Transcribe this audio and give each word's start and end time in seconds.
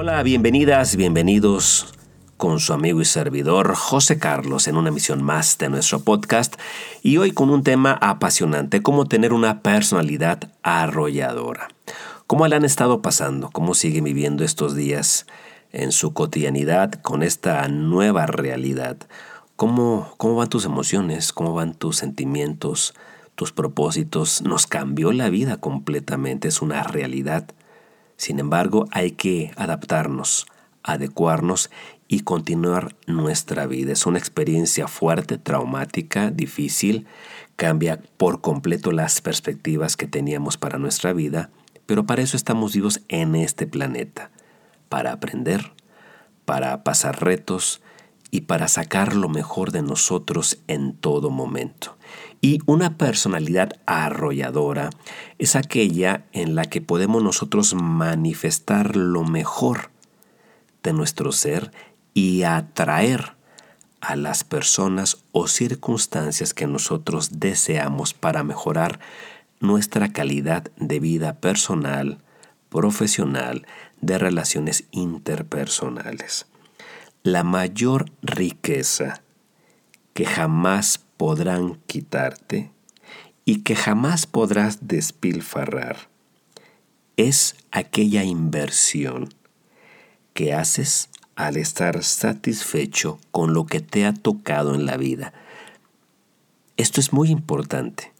Hola, 0.00 0.22
bienvenidas, 0.22 0.94
bienvenidos 0.94 1.92
con 2.36 2.60
su 2.60 2.72
amigo 2.72 3.00
y 3.00 3.04
servidor 3.04 3.74
José 3.74 4.16
Carlos 4.16 4.68
en 4.68 4.76
una 4.76 4.90
emisión 4.90 5.24
más 5.24 5.58
de 5.58 5.68
nuestro 5.70 6.04
podcast 6.04 6.54
y 7.02 7.16
hoy 7.16 7.32
con 7.32 7.50
un 7.50 7.64
tema 7.64 7.98
apasionante, 8.00 8.80
cómo 8.80 9.06
tener 9.06 9.32
una 9.32 9.60
personalidad 9.60 10.52
arrolladora. 10.62 11.66
¿Cómo 12.28 12.46
le 12.46 12.54
han 12.54 12.64
estado 12.64 13.02
pasando? 13.02 13.50
¿Cómo 13.50 13.74
sigue 13.74 14.00
viviendo 14.00 14.44
estos 14.44 14.76
días 14.76 15.26
en 15.72 15.90
su 15.90 16.12
cotidianidad 16.12 16.92
con 16.92 17.24
esta 17.24 17.66
nueva 17.66 18.26
realidad? 18.26 18.98
¿Cómo, 19.56 20.14
cómo 20.16 20.36
van 20.36 20.48
tus 20.48 20.64
emociones? 20.64 21.32
¿Cómo 21.32 21.54
van 21.54 21.74
tus 21.74 21.96
sentimientos? 21.96 22.94
¿Tus 23.34 23.50
propósitos? 23.50 24.42
Nos 24.42 24.68
cambió 24.68 25.10
la 25.10 25.28
vida 25.28 25.56
completamente, 25.56 26.46
es 26.46 26.62
una 26.62 26.84
realidad. 26.84 27.48
Sin 28.18 28.40
embargo, 28.40 28.86
hay 28.90 29.12
que 29.12 29.52
adaptarnos, 29.56 30.46
adecuarnos 30.82 31.70
y 32.08 32.20
continuar 32.20 32.96
nuestra 33.06 33.66
vida. 33.66 33.92
Es 33.92 34.06
una 34.06 34.18
experiencia 34.18 34.88
fuerte, 34.88 35.38
traumática, 35.38 36.32
difícil, 36.32 37.06
cambia 37.54 38.00
por 38.16 38.40
completo 38.40 38.90
las 38.90 39.20
perspectivas 39.20 39.96
que 39.96 40.08
teníamos 40.08 40.56
para 40.56 40.78
nuestra 40.78 41.12
vida, 41.12 41.50
pero 41.86 42.06
para 42.06 42.22
eso 42.22 42.36
estamos 42.36 42.74
vivos 42.74 43.02
en 43.06 43.36
este 43.36 43.68
planeta, 43.68 44.32
para 44.88 45.12
aprender, 45.12 45.72
para 46.44 46.82
pasar 46.82 47.22
retos 47.22 47.82
y 48.32 48.42
para 48.42 48.66
sacar 48.66 49.14
lo 49.14 49.28
mejor 49.28 49.70
de 49.70 49.82
nosotros 49.82 50.58
en 50.66 50.92
todo 50.92 51.30
momento. 51.30 51.97
Y 52.40 52.60
una 52.66 52.96
personalidad 52.96 53.80
arrolladora 53.86 54.90
es 55.38 55.56
aquella 55.56 56.24
en 56.32 56.54
la 56.54 56.64
que 56.64 56.80
podemos 56.80 57.22
nosotros 57.22 57.74
manifestar 57.74 58.96
lo 58.96 59.24
mejor 59.24 59.90
de 60.82 60.92
nuestro 60.92 61.32
ser 61.32 61.72
y 62.14 62.44
atraer 62.44 63.36
a 64.00 64.16
las 64.16 64.44
personas 64.44 65.24
o 65.32 65.48
circunstancias 65.48 66.54
que 66.54 66.66
nosotros 66.66 67.40
deseamos 67.40 68.14
para 68.14 68.44
mejorar 68.44 69.00
nuestra 69.60 70.12
calidad 70.12 70.70
de 70.76 71.00
vida 71.00 71.40
personal, 71.40 72.18
profesional, 72.68 73.66
de 74.00 74.18
relaciones 74.18 74.84
interpersonales. 74.92 76.46
La 77.24 77.42
mayor 77.42 78.12
riqueza 78.22 79.22
que 80.14 80.24
jamás 80.24 81.04
podrán 81.18 81.74
quitarte 81.86 82.70
y 83.44 83.62
que 83.62 83.76
jamás 83.76 84.26
podrás 84.26 84.88
despilfarrar. 84.88 86.08
Es 87.18 87.56
aquella 87.70 88.24
inversión 88.24 89.34
que 90.32 90.54
haces 90.54 91.10
al 91.34 91.56
estar 91.56 92.02
satisfecho 92.04 93.18
con 93.32 93.52
lo 93.52 93.66
que 93.66 93.80
te 93.80 94.06
ha 94.06 94.14
tocado 94.14 94.74
en 94.74 94.86
la 94.86 94.96
vida. 94.96 95.34
Esto 96.76 97.00
es 97.00 97.12
muy 97.12 97.30
importante. 97.30 98.12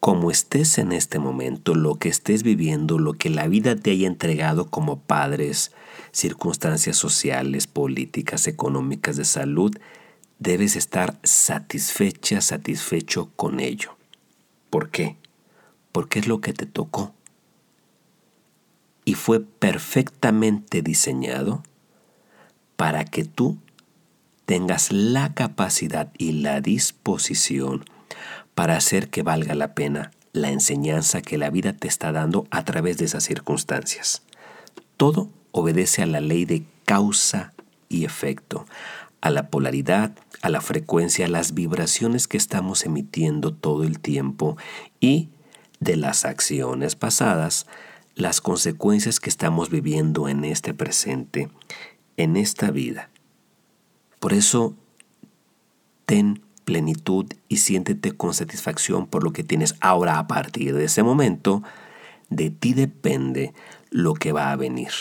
Como 0.00 0.30
estés 0.30 0.78
en 0.78 0.92
este 0.92 1.18
momento, 1.18 1.74
lo 1.74 1.96
que 1.96 2.08
estés 2.08 2.42
viviendo, 2.42 2.98
lo 2.98 3.12
que 3.12 3.30
la 3.30 3.46
vida 3.46 3.76
te 3.76 3.90
haya 3.90 4.06
entregado 4.06 4.70
como 4.70 5.00
padres, 5.00 5.72
circunstancias 6.10 6.96
sociales, 6.96 7.66
políticas, 7.66 8.48
económicas, 8.48 9.16
de 9.16 9.24
salud, 9.24 9.76
debes 10.40 10.74
estar 10.74 11.20
satisfecha, 11.22 12.40
satisfecho 12.40 13.30
con 13.36 13.60
ello. 13.60 13.96
¿Por 14.68 14.90
qué? 14.90 15.16
Porque 15.92 16.18
es 16.18 16.26
lo 16.26 16.40
que 16.40 16.52
te 16.52 16.66
tocó. 16.66 17.14
Y 19.04 19.14
fue 19.14 19.40
perfectamente 19.40 20.82
diseñado 20.82 21.62
para 22.76 23.04
que 23.04 23.24
tú 23.24 23.58
tengas 24.44 24.90
la 24.90 25.32
capacidad 25.34 26.12
y 26.18 26.32
la 26.32 26.60
disposición 26.60 27.84
para 28.56 28.76
hacer 28.76 29.08
que 29.08 29.22
valga 29.22 29.54
la 29.54 29.74
pena 29.74 30.10
la 30.32 30.50
enseñanza 30.50 31.22
que 31.22 31.38
la 31.38 31.50
vida 31.50 31.72
te 31.72 31.88
está 31.88 32.12
dando 32.12 32.46
a 32.50 32.64
través 32.64 32.98
de 32.98 33.04
esas 33.06 33.24
circunstancias. 33.24 34.22
Todo 34.96 35.28
obedece 35.52 36.02
a 36.02 36.06
la 36.06 36.20
ley 36.20 36.44
de 36.44 36.64
causa 36.84 37.52
y 37.88 38.04
efecto, 38.04 38.66
a 39.20 39.30
la 39.30 39.48
polaridad, 39.48 40.12
a 40.42 40.48
la 40.48 40.60
frecuencia, 40.60 41.26
a 41.26 41.28
las 41.28 41.54
vibraciones 41.54 42.26
que 42.26 42.36
estamos 42.36 42.84
emitiendo 42.84 43.52
todo 43.52 43.84
el 43.84 44.00
tiempo 44.00 44.56
y 45.00 45.28
de 45.80 45.96
las 45.96 46.24
acciones 46.24 46.96
pasadas, 46.96 47.66
las 48.14 48.40
consecuencias 48.40 49.20
que 49.20 49.30
estamos 49.30 49.70
viviendo 49.70 50.28
en 50.28 50.44
este 50.44 50.74
presente, 50.74 51.50
en 52.16 52.36
esta 52.36 52.70
vida. 52.70 53.10
Por 54.18 54.32
eso, 54.32 54.74
ten 56.06 56.42
plenitud 56.64 57.26
y 57.48 57.56
siéntete 57.56 58.12
con 58.12 58.34
satisfacción 58.34 59.06
por 59.06 59.24
lo 59.24 59.32
que 59.32 59.42
tienes 59.42 59.74
ahora 59.80 60.18
a 60.18 60.26
partir 60.26 60.74
de 60.74 60.84
ese 60.84 61.02
momento. 61.02 61.62
De 62.28 62.50
ti 62.50 62.74
depende 62.74 63.54
lo 63.90 64.14
que 64.14 64.32
va 64.32 64.52
a 64.52 64.56
venir. 64.56 64.92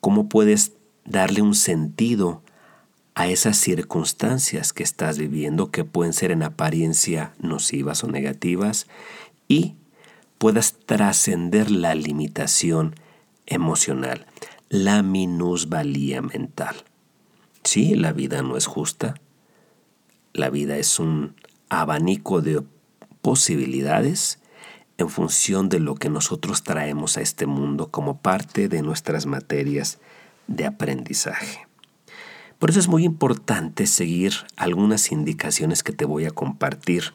¿Cómo 0.00 0.28
puedes 0.28 0.72
darle 1.04 1.42
un 1.42 1.54
sentido 1.54 2.42
a 3.18 3.26
esas 3.26 3.56
circunstancias 3.56 4.72
que 4.72 4.84
estás 4.84 5.18
viviendo 5.18 5.72
que 5.72 5.84
pueden 5.84 6.12
ser 6.12 6.30
en 6.30 6.44
apariencia 6.44 7.34
nocivas 7.40 8.04
o 8.04 8.06
negativas 8.06 8.86
y 9.48 9.74
puedas 10.38 10.76
trascender 10.86 11.68
la 11.68 11.96
limitación 11.96 12.94
emocional, 13.46 14.26
la 14.68 15.02
minusvalía 15.02 16.22
mental. 16.22 16.76
Sí, 17.64 17.96
la 17.96 18.12
vida 18.12 18.42
no 18.42 18.56
es 18.56 18.66
justa. 18.66 19.16
La 20.32 20.48
vida 20.48 20.76
es 20.76 21.00
un 21.00 21.34
abanico 21.68 22.40
de 22.40 22.62
posibilidades 23.20 24.38
en 24.96 25.08
función 25.08 25.68
de 25.68 25.80
lo 25.80 25.96
que 25.96 26.08
nosotros 26.08 26.62
traemos 26.62 27.16
a 27.16 27.22
este 27.22 27.46
mundo 27.46 27.88
como 27.90 28.20
parte 28.20 28.68
de 28.68 28.80
nuestras 28.82 29.26
materias 29.26 29.98
de 30.46 30.66
aprendizaje. 30.66 31.67
Por 32.58 32.70
eso 32.70 32.80
es 32.80 32.88
muy 32.88 33.04
importante 33.04 33.86
seguir 33.86 34.32
algunas 34.56 35.12
indicaciones 35.12 35.84
que 35.84 35.92
te 35.92 36.04
voy 36.04 36.24
a 36.24 36.32
compartir 36.32 37.14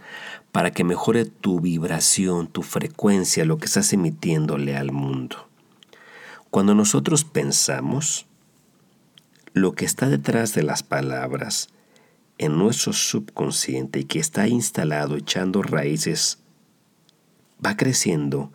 para 0.53 0.71
que 0.71 0.85
mejore 0.85 1.25
tu 1.25 1.59
vibración, 1.59 2.47
tu 2.47 2.61
frecuencia, 2.61 3.43
lo 3.43 3.57
que 3.57 3.65
estás 3.65 3.91
emitiéndole 3.91 4.77
al 4.77 4.93
mundo. 4.93 5.49
Cuando 6.49 6.75
nosotros 6.75 7.25
pensamos, 7.25 8.25
lo 9.51 9.73
que 9.73 9.83
está 9.83 10.07
detrás 10.07 10.53
de 10.53 10.63
las 10.63 10.81
palabras 10.81 11.67
en 12.37 12.57
nuestro 12.57 12.93
subconsciente 12.93 13.99
y 13.99 14.03
que 14.05 14.19
está 14.19 14.47
instalado 14.47 15.17
echando 15.17 15.61
raíces, 15.61 16.39
va 17.63 17.75
creciendo 17.75 18.53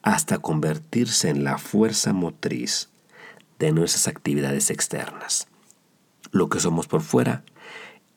hasta 0.00 0.38
convertirse 0.38 1.28
en 1.28 1.44
la 1.44 1.58
fuerza 1.58 2.12
motriz 2.12 2.88
de 3.58 3.72
nuestras 3.72 4.08
actividades 4.08 4.70
externas. 4.70 5.46
Lo 6.32 6.48
que 6.48 6.58
somos 6.58 6.88
por 6.88 7.02
fuera 7.02 7.44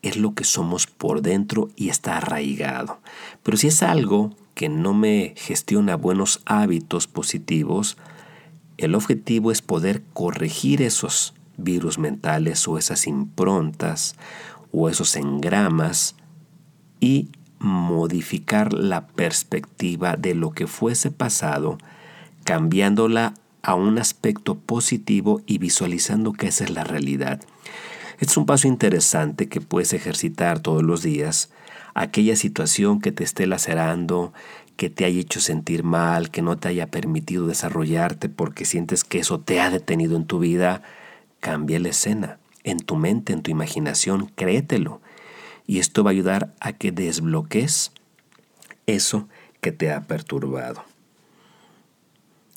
es 0.02 0.18
lo 0.18 0.34
que 0.34 0.44
somos 0.44 0.88
por 0.88 1.22
dentro 1.22 1.70
y 1.76 1.90
está 1.90 2.18
arraigado. 2.18 3.00
Pero 3.44 3.58
si 3.58 3.68
es 3.68 3.84
algo 3.84 4.36
que 4.54 4.70
no 4.70 4.94
me 4.94 5.34
gestiona 5.36 5.96
buenos 5.96 6.42
hábitos 6.46 7.08
positivos, 7.08 7.98
el 8.78 8.96
objetivo 8.96 9.52
es 9.52 9.62
poder 9.62 10.02
corregir 10.14 10.82
esos 10.82 11.34
virus 11.58 11.98
mentales 11.98 12.68
o 12.68 12.78
esas 12.78 13.08
improntas 13.08 14.16
o 14.72 14.90
esos 14.90 15.16
engramas 15.16 16.16
y 17.00 17.30
modificar 17.60 18.74
la 18.74 19.08
perspectiva 19.08 20.16
de 20.18 20.36
lo 20.36 20.52
que 20.52 20.68
fuese 20.68 21.12
pasado, 21.12 21.78
cambiándola 22.44 23.34
a 23.62 23.76
un 23.76 23.98
aspecto 23.98 24.56
positivo 24.56 25.42
y 25.46 25.58
visualizando 25.58 26.34
que 26.34 26.48
esa 26.48 26.66
es 26.66 26.70
la 26.70 26.84
realidad. 26.84 27.42
Este 28.16 28.32
es 28.32 28.38
un 28.38 28.46
paso 28.46 28.68
interesante 28.68 29.50
que 29.50 29.62
puedes 29.62 29.94
ejercitar 29.94 30.60
todos 30.60 30.84
los 30.84 31.04
días. 31.04 31.50
Aquella 31.94 32.36
situación 32.36 33.02
que 33.02 33.12
te 33.12 33.24
esté 33.24 33.46
lacerando, 33.46 34.34
que 34.78 34.90
te 34.90 35.06
haya 35.06 35.20
hecho 35.20 35.40
sentir 35.40 35.84
mal, 35.84 36.32
que 36.32 36.42
no 36.42 36.58
te 36.58 36.68
haya 36.68 36.88
permitido 36.88 37.48
desarrollarte 37.48 38.30
porque 38.30 38.66
sientes 38.66 39.04
que 39.04 39.20
eso 39.20 39.40
te 39.40 39.60
ha 39.60 39.70
detenido 39.70 40.16
en 40.16 40.26
tu 40.26 40.40
vida, 40.40 40.82
cambia 41.40 41.80
la 41.80 41.90
escena. 41.90 42.40
En 42.64 42.80
tu 42.80 42.96
mente, 42.96 43.34
en 43.34 43.42
tu 43.42 43.52
imaginación, 43.52 44.32
créetelo. 44.36 45.02
Y 45.68 45.80
esto 45.80 46.04
va 46.04 46.12
a 46.12 46.14
ayudar 46.14 46.54
a 46.60 46.74
que 46.74 46.92
desbloques 46.92 47.92
eso 48.88 49.28
que 49.62 49.72
te 49.72 49.92
ha 49.92 50.02
perturbado. 50.02 50.84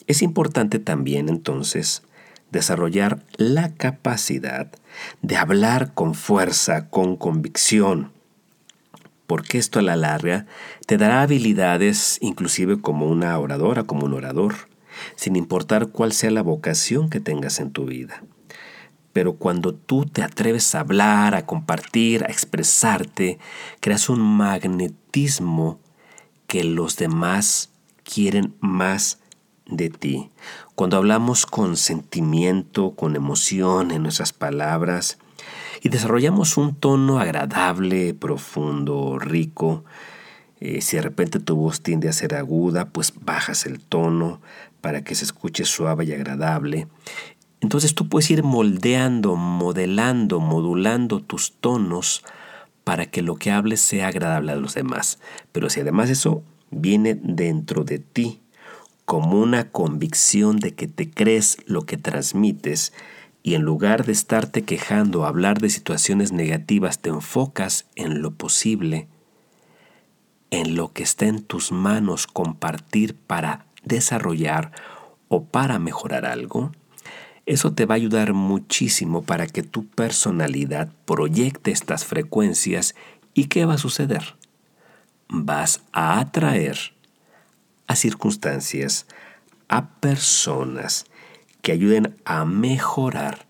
Es 0.06 0.22
importante 0.22 0.78
también 0.78 1.28
entonces 1.28 2.02
desarrollar 2.50 3.22
la 3.36 3.74
capacidad 3.74 4.70
de 5.22 5.36
hablar 5.36 5.94
con 5.94 6.14
fuerza, 6.14 6.88
con 6.88 7.16
convicción, 7.16 8.12
porque 9.26 9.58
esto 9.58 9.78
a 9.78 9.82
la 9.82 9.96
larga 9.96 10.46
te 10.86 10.96
dará 10.96 11.22
habilidades 11.22 12.18
inclusive 12.20 12.80
como 12.80 13.06
una 13.06 13.38
oradora, 13.38 13.84
como 13.84 14.06
un 14.06 14.14
orador, 14.14 14.54
sin 15.16 15.36
importar 15.36 15.88
cuál 15.88 16.12
sea 16.12 16.30
la 16.30 16.42
vocación 16.42 17.10
que 17.10 17.20
tengas 17.20 17.60
en 17.60 17.70
tu 17.70 17.84
vida. 17.84 18.24
Pero 19.12 19.34
cuando 19.34 19.74
tú 19.74 20.06
te 20.06 20.22
atreves 20.22 20.74
a 20.74 20.80
hablar, 20.80 21.34
a 21.34 21.44
compartir, 21.44 22.24
a 22.24 22.28
expresarte, 22.28 23.38
creas 23.80 24.08
un 24.08 24.20
magnetismo 24.20 25.80
que 26.46 26.64
los 26.64 26.96
demás 26.96 27.70
quieren 28.04 28.54
más 28.60 29.20
de 29.66 29.90
ti. 29.90 30.30
Cuando 30.78 30.96
hablamos 30.96 31.44
con 31.44 31.76
sentimiento, 31.76 32.92
con 32.92 33.16
emoción 33.16 33.90
en 33.90 34.04
nuestras 34.04 34.32
palabras 34.32 35.18
y 35.82 35.88
desarrollamos 35.88 36.56
un 36.56 36.76
tono 36.76 37.18
agradable, 37.18 38.14
profundo, 38.14 39.18
rico, 39.18 39.84
eh, 40.60 40.80
si 40.80 40.94
de 40.94 41.02
repente 41.02 41.40
tu 41.40 41.56
voz 41.56 41.80
tiende 41.80 42.08
a 42.08 42.12
ser 42.12 42.36
aguda, 42.36 42.90
pues 42.90 43.12
bajas 43.20 43.66
el 43.66 43.80
tono 43.80 44.40
para 44.80 45.02
que 45.02 45.16
se 45.16 45.24
escuche 45.24 45.64
suave 45.64 46.04
y 46.04 46.12
agradable. 46.12 46.86
Entonces 47.60 47.96
tú 47.96 48.08
puedes 48.08 48.30
ir 48.30 48.44
moldeando, 48.44 49.34
modelando, 49.34 50.38
modulando 50.38 51.18
tus 51.18 51.54
tonos 51.54 52.22
para 52.84 53.06
que 53.06 53.22
lo 53.22 53.34
que 53.34 53.50
hables 53.50 53.80
sea 53.80 54.06
agradable 54.06 54.52
a 54.52 54.56
los 54.56 54.74
demás. 54.74 55.18
Pero 55.50 55.70
si 55.70 55.80
además 55.80 56.08
eso 56.08 56.44
viene 56.70 57.18
dentro 57.20 57.82
de 57.82 57.98
ti 57.98 58.42
como 59.08 59.40
una 59.40 59.70
convicción 59.70 60.58
de 60.58 60.74
que 60.74 60.86
te 60.86 61.10
crees 61.10 61.56
lo 61.64 61.86
que 61.86 61.96
transmites 61.96 62.92
y 63.42 63.54
en 63.54 63.62
lugar 63.62 64.04
de 64.04 64.12
estarte 64.12 64.64
quejando 64.64 65.20
o 65.20 65.24
hablar 65.24 65.60
de 65.62 65.70
situaciones 65.70 66.30
negativas 66.30 66.98
te 66.98 67.08
enfocas 67.08 67.86
en 67.96 68.20
lo 68.20 68.32
posible, 68.32 69.08
en 70.50 70.76
lo 70.76 70.92
que 70.92 71.04
está 71.04 71.24
en 71.24 71.42
tus 71.42 71.72
manos 71.72 72.26
compartir 72.26 73.14
para 73.14 73.64
desarrollar 73.82 74.72
o 75.28 75.42
para 75.42 75.78
mejorar 75.78 76.26
algo, 76.26 76.72
eso 77.46 77.72
te 77.72 77.86
va 77.86 77.94
a 77.94 77.96
ayudar 77.96 78.34
muchísimo 78.34 79.22
para 79.22 79.46
que 79.46 79.62
tu 79.62 79.86
personalidad 79.86 80.92
proyecte 81.06 81.70
estas 81.70 82.04
frecuencias 82.04 82.94
y 83.32 83.46
¿qué 83.46 83.64
va 83.64 83.72
a 83.72 83.78
suceder? 83.78 84.36
Vas 85.30 85.80
a 85.92 86.20
atraer 86.20 86.97
a 87.88 87.96
circunstancias, 87.96 89.06
a 89.68 89.88
personas 89.98 91.06
que 91.62 91.72
ayuden 91.72 92.16
a 92.24 92.44
mejorar 92.44 93.46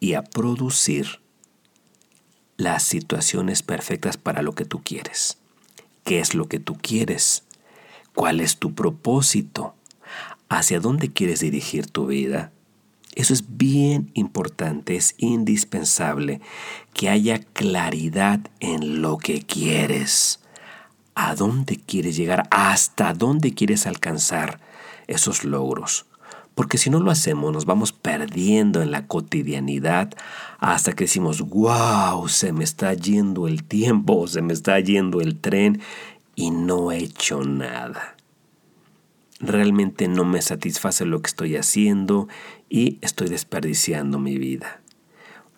y 0.00 0.14
a 0.14 0.22
producir 0.22 1.20
las 2.56 2.82
situaciones 2.82 3.62
perfectas 3.62 4.16
para 4.16 4.42
lo 4.42 4.52
que 4.52 4.64
tú 4.64 4.82
quieres. 4.82 5.38
¿Qué 6.04 6.20
es 6.20 6.34
lo 6.34 6.46
que 6.46 6.58
tú 6.58 6.76
quieres? 6.76 7.44
¿Cuál 8.14 8.40
es 8.40 8.58
tu 8.58 8.74
propósito? 8.74 9.74
¿Hacia 10.48 10.80
dónde 10.80 11.12
quieres 11.12 11.40
dirigir 11.40 11.86
tu 11.86 12.06
vida? 12.06 12.52
Eso 13.14 13.32
es 13.32 13.56
bien 13.56 14.10
importante, 14.14 14.96
es 14.96 15.14
indispensable 15.18 16.40
que 16.94 17.08
haya 17.08 17.38
claridad 17.38 18.40
en 18.60 19.02
lo 19.02 19.18
que 19.18 19.42
quieres 19.42 20.40
a 21.20 21.34
dónde 21.34 21.76
quieres 21.76 22.16
llegar, 22.16 22.44
hasta 22.52 23.12
dónde 23.12 23.52
quieres 23.52 23.88
alcanzar 23.88 24.60
esos 25.08 25.42
logros. 25.42 26.06
Porque 26.54 26.78
si 26.78 26.90
no 26.90 27.00
lo 27.00 27.10
hacemos, 27.10 27.52
nos 27.52 27.64
vamos 27.64 27.90
perdiendo 27.92 28.82
en 28.82 28.92
la 28.92 29.08
cotidianidad 29.08 30.14
hasta 30.60 30.92
que 30.92 31.04
decimos, 31.04 31.40
wow, 31.40 32.28
se 32.28 32.52
me 32.52 32.62
está 32.62 32.94
yendo 32.94 33.48
el 33.48 33.64
tiempo, 33.64 34.28
se 34.28 34.42
me 34.42 34.52
está 34.52 34.78
yendo 34.78 35.20
el 35.20 35.40
tren 35.40 35.80
y 36.36 36.52
no 36.52 36.92
he 36.92 36.98
hecho 36.98 37.42
nada. 37.42 38.14
Realmente 39.40 40.06
no 40.06 40.24
me 40.24 40.40
satisface 40.40 41.04
lo 41.04 41.20
que 41.20 41.30
estoy 41.30 41.56
haciendo 41.56 42.28
y 42.68 42.98
estoy 43.00 43.28
desperdiciando 43.28 44.20
mi 44.20 44.38
vida. 44.38 44.82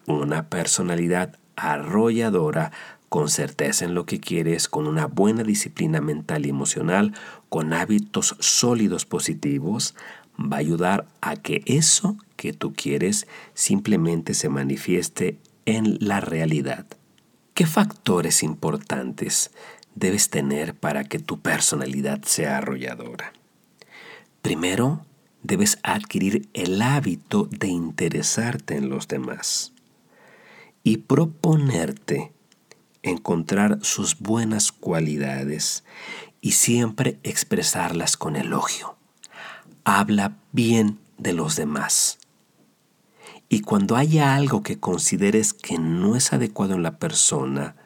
Una 0.06 0.48
personalidad 0.48 1.38
arrolladora 1.54 2.72
con 3.10 3.28
certeza 3.28 3.84
en 3.84 3.94
lo 3.94 4.06
que 4.06 4.20
quieres, 4.20 4.68
con 4.68 4.86
una 4.86 5.06
buena 5.06 5.42
disciplina 5.42 6.00
mental 6.00 6.46
y 6.46 6.50
emocional, 6.50 7.12
con 7.48 7.72
hábitos 7.72 8.36
sólidos 8.38 9.04
positivos, 9.04 9.96
va 10.40 10.56
a 10.56 10.60
ayudar 10.60 11.08
a 11.20 11.34
que 11.34 11.62
eso 11.66 12.16
que 12.36 12.52
tú 12.52 12.72
quieres 12.72 13.26
simplemente 13.52 14.32
se 14.32 14.48
manifieste 14.48 15.38
en 15.66 15.98
la 16.00 16.20
realidad. 16.20 16.86
¿Qué 17.52 17.66
factores 17.66 18.44
importantes 18.44 19.50
debes 19.96 20.30
tener 20.30 20.74
para 20.74 21.02
que 21.02 21.18
tu 21.18 21.40
personalidad 21.40 22.22
sea 22.22 22.58
arrolladora? 22.58 23.32
Primero, 24.40 25.04
debes 25.42 25.80
adquirir 25.82 26.48
el 26.54 26.80
hábito 26.80 27.48
de 27.50 27.66
interesarte 27.66 28.76
en 28.76 28.88
los 28.88 29.08
demás 29.08 29.72
y 30.84 30.98
proponerte 30.98 32.32
encontrar 33.02 33.78
sus 33.82 34.18
buenas 34.18 34.72
cualidades 34.72 35.84
y 36.40 36.52
siempre 36.52 37.18
expresarlas 37.22 38.16
con 38.16 38.36
elogio. 38.36 38.96
Habla 39.84 40.36
bien 40.52 40.98
de 41.18 41.32
los 41.32 41.56
demás. 41.56 42.18
Y 43.48 43.62
cuando 43.62 43.96
haya 43.96 44.34
algo 44.34 44.62
que 44.62 44.78
consideres 44.78 45.54
que 45.54 45.78
no 45.78 46.14
es 46.14 46.32
adecuado 46.32 46.74
en 46.74 46.82
la 46.82 46.98
persona, 46.98 47.76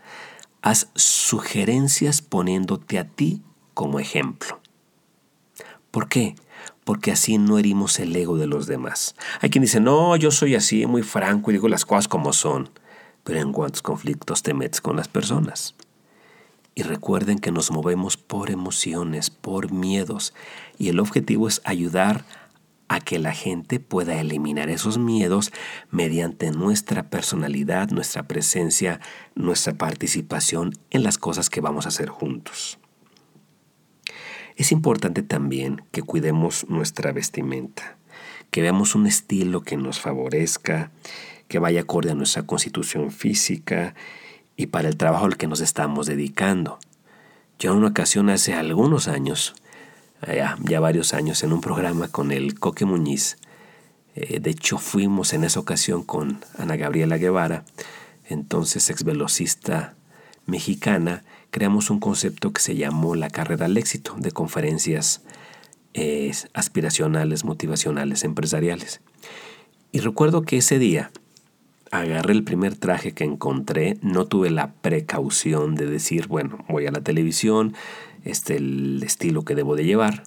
haz 0.61 0.88
sugerencias 0.94 2.20
poniéndote 2.20 2.99
a 2.99 3.08
ti 3.08 3.43
como 3.72 3.99
ejemplo. 3.99 4.60
¿Por 5.90 6.08
qué? 6.08 6.34
Porque 6.84 7.12
así 7.12 7.38
no 7.38 7.58
herimos 7.58 7.99
el 7.99 8.14
ego 8.14 8.37
de 8.37 8.46
los 8.46 8.67
demás. 8.67 9.14
Hay 9.40 9.49
quien 9.49 9.62
dice, 9.62 9.81
no, 9.81 10.17
yo 10.17 10.31
soy 10.31 10.55
así, 10.55 10.87
muy 10.87 11.02
franco 11.02 11.50
y 11.50 11.55
digo 11.55 11.69
las 11.69 11.87
cosas 11.87 12.08
como 12.08 12.32
son 12.32 12.69
pero 13.24 13.40
en 13.40 13.52
cuántos 13.52 13.82
conflictos 13.82 14.42
te 14.42 14.54
metes 14.54 14.80
con 14.80 14.96
las 14.96 15.08
personas. 15.08 15.74
Y 16.74 16.82
recuerden 16.82 17.38
que 17.38 17.52
nos 17.52 17.70
movemos 17.70 18.16
por 18.16 18.50
emociones, 18.50 19.30
por 19.30 19.72
miedos, 19.72 20.34
y 20.78 20.88
el 20.88 21.00
objetivo 21.00 21.48
es 21.48 21.60
ayudar 21.64 22.24
a 22.88 23.00
que 23.00 23.18
la 23.18 23.32
gente 23.32 23.80
pueda 23.80 24.20
eliminar 24.20 24.68
esos 24.68 24.98
miedos 24.98 25.52
mediante 25.90 26.50
nuestra 26.50 27.08
personalidad, 27.08 27.90
nuestra 27.90 28.24
presencia, 28.24 29.00
nuestra 29.34 29.74
participación 29.74 30.72
en 30.90 31.02
las 31.02 31.19
cosas 31.19 31.48
que 31.48 31.60
vamos 31.60 31.86
a 31.86 31.88
hacer 31.88 32.08
juntos. 32.08 32.78
Es 34.56 34.70
importante 34.70 35.22
también 35.22 35.82
que 35.90 36.02
cuidemos 36.02 36.66
nuestra 36.69 37.12
vestimenta, 37.12 37.96
que 38.50 38.62
veamos 38.62 38.94
un 38.94 39.06
estilo 39.06 39.62
que 39.62 39.76
nos 39.76 39.98
favorezca, 40.00 40.93
que 41.48 41.58
vaya 41.58 41.82
acorde 41.82 42.10
a 42.10 42.15
nuestra 42.15 42.44
constitución 42.44 43.10
física 43.10 43.94
y 44.56 44.67
para 44.67 44.89
el 44.89 44.96
trabajo 44.96 45.27
al 45.27 45.36
que 45.36 45.46
nos 45.46 45.60
estamos 45.60 46.06
dedicando. 46.06 46.79
Yo 47.58 47.72
en 47.72 47.79
una 47.79 47.89
ocasión 47.89 48.31
hace 48.31 48.55
algunos 48.55 49.08
años, 49.08 49.55
ya, 50.27 50.56
ya 50.63 50.81
varios 50.81 51.15
años, 51.15 51.43
en 51.43 51.53
un 51.53 51.60
programa 51.60 52.08
con 52.08 52.32
el 52.32 52.58
Coque 52.58 52.84
Muñiz, 52.84 53.36
eh, 54.15 54.39
de 54.41 54.51
hecho 54.51 54.79
fuimos 54.79 55.32
en 55.32 55.44
esa 55.44 55.60
ocasión 55.60 56.05
con 56.05 56.41
Ana 56.56 56.77
Gabriela 56.77 57.19
Guevara, 57.19 57.65
entonces 58.29 58.89
ex 58.91 59.05
velocista 59.05 59.94
mexicana, 60.46 61.24
creamos 61.51 61.91
un 61.91 62.01
concepto 62.01 62.53
que 62.53 62.60
se 62.60 62.77
llamó 62.77 63.15
la 63.15 63.31
carrera 63.31 63.67
al 63.67 63.77
éxito 63.77 64.15
de 64.19 64.31
conferencias 64.31 65.22
eh, 65.94 66.32
aspiracionales, 66.53 67.44
motivacionales, 67.44 68.24
empresariales. 68.24 69.01
Y 69.93 70.01
recuerdo 70.01 70.43
que 70.43 70.58
ese 70.58 70.79
día 70.79 71.10
agarré 72.01 72.32
el 72.32 72.44
primer 72.44 72.77
traje 72.77 73.13
que 73.13 73.24
encontré, 73.24 73.98
no 74.03 74.27
tuve 74.27 74.51
la 74.51 74.72
precaución 74.72 75.74
de 75.74 75.86
decir, 75.86 76.27
bueno, 76.27 76.65
voy 76.69 76.86
a 76.86 76.91
la 76.91 77.01
televisión, 77.01 77.74
este 78.24 78.56
el 78.56 79.03
estilo 79.03 79.44
que 79.44 79.55
debo 79.55 79.77
de 79.77 79.84
llevar. 79.84 80.24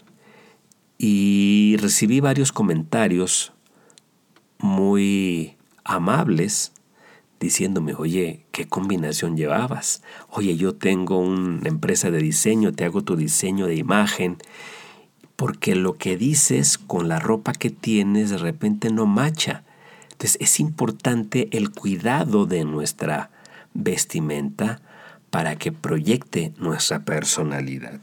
Y 0.98 1.76
recibí 1.80 2.20
varios 2.20 2.52
comentarios 2.52 3.54
muy 4.60 5.56
amables 5.84 6.72
diciéndome, 7.40 7.94
oye, 7.94 8.46
¿qué 8.52 8.66
combinación 8.68 9.38
llevabas? 9.38 10.02
Oye, 10.30 10.56
yo 10.58 10.74
tengo 10.74 11.20
una 11.20 11.68
empresa 11.68 12.10
de 12.10 12.20
diseño, 12.20 12.72
te 12.74 12.86
hago 12.86 13.04
tu 13.04 13.16
diseño 13.16 13.68
de 13.68 13.76
imagen, 13.76 14.38
porque 15.36 15.76
lo 15.76 15.94
que 15.94 16.18
dices 16.18 16.78
con 16.78 17.08
la 17.10 17.20
ropa 17.20 17.54
que 17.54 17.70
tienes 17.70 18.32
de 18.32 18.38
repente 18.38 18.90
no 18.90 19.06
macha. 19.06 19.64
Entonces 20.18 20.38
es 20.42 20.60
importante 20.60 21.48
el 21.52 21.70
cuidado 21.70 22.48
de 22.48 22.66
nuestra 22.66 23.30
vestimenta 23.76 24.82
para 25.30 25.58
que 25.58 25.72
proyecte 25.72 26.54
nuestra 26.58 27.06
personalidad. 27.06 28.00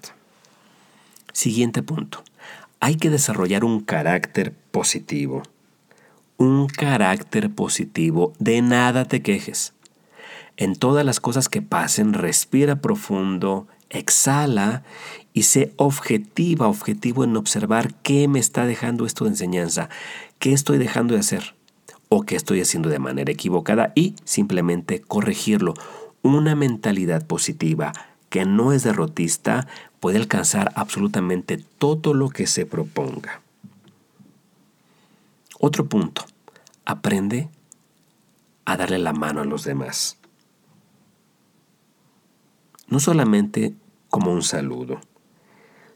Siguiente 1.32 1.82
punto. 1.82 2.22
Hay 2.78 2.94
que 2.94 3.10
desarrollar 3.10 3.64
un 3.64 3.80
carácter 3.80 4.52
positivo. 4.70 5.42
Un 6.36 6.68
carácter 6.68 7.50
positivo. 7.50 8.32
De 8.38 8.62
nada 8.62 9.06
te 9.06 9.20
quejes. 9.20 9.72
En 10.56 10.76
todas 10.76 11.04
las 11.04 11.18
cosas 11.18 11.48
que 11.48 11.62
pasen, 11.62 12.12
respira 12.12 12.76
profundo 12.76 13.66
exhala 13.90 14.84
y 15.32 15.42
sé 15.42 15.72
objetiva, 15.76 16.68
objetivo 16.68 17.24
en 17.24 17.36
observar 17.36 17.92
qué 18.02 18.28
me 18.28 18.38
está 18.38 18.66
dejando 18.66 19.04
esto 19.04 19.24
de 19.24 19.30
enseñanza, 19.30 19.88
qué 20.38 20.52
estoy 20.52 20.78
dejando 20.78 21.14
de 21.14 21.20
hacer 21.20 21.54
o 22.16 22.22
qué 22.22 22.36
estoy 22.36 22.60
haciendo 22.60 22.88
de 22.90 23.00
manera 23.00 23.32
equivocada 23.32 23.90
y 23.96 24.14
simplemente 24.24 25.00
corregirlo. 25.00 25.74
Una 26.22 26.54
mentalidad 26.54 27.26
positiva 27.26 27.92
que 28.30 28.44
no 28.44 28.72
es 28.72 28.84
derrotista 28.84 29.66
puede 29.98 30.18
alcanzar 30.18 30.70
absolutamente 30.76 31.56
todo 31.56 32.14
lo 32.14 32.28
que 32.28 32.46
se 32.46 32.66
proponga. 32.66 33.42
Otro 35.58 35.86
punto, 35.86 36.24
aprende 36.84 37.48
a 38.64 38.76
darle 38.76 38.98
la 38.98 39.12
mano 39.12 39.40
a 39.40 39.44
los 39.44 39.64
demás. 39.64 40.16
No 42.86 43.00
solamente 43.00 43.74
como 44.08 44.32
un 44.32 44.42
saludo, 44.42 45.00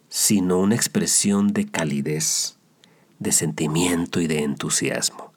sino 0.09 0.59
una 0.59 0.75
expresión 0.75 1.53
de 1.53 1.67
calidez, 1.67 2.57
de 3.21 3.31
sentimiento 3.31 4.21
y 4.21 4.27
de 4.27 4.43
entusiasmo. 4.43 5.28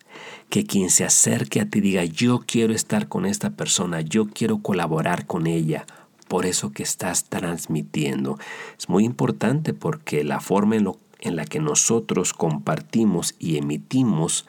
Que 0.52 0.66
quien 0.66 0.92
se 0.92 1.04
acerque 1.04 1.62
a 1.62 1.66
ti 1.66 1.82
diga, 1.82 2.04
yo 2.04 2.44
quiero 2.46 2.74
estar 2.74 3.08
con 3.08 3.26
esta 3.26 3.52
persona, 3.52 4.02
yo 4.02 4.28
quiero 4.28 4.60
colaborar 4.60 5.26
con 5.26 5.48
ella, 5.48 5.88
por 6.28 6.46
eso 6.46 6.72
que 6.72 6.84
estás 6.84 7.24
transmitiendo. 7.24 8.38
Es 8.78 8.90
muy 8.90 9.06
importante 9.06 9.74
porque 9.74 10.24
la 10.24 10.42
forma 10.42 10.76
en, 10.76 10.92
en 11.22 11.36
la 11.36 11.46
que 11.46 11.60
nosotros 11.60 12.34
compartimos 12.34 13.34
y 13.40 13.58
emitimos 13.58 14.46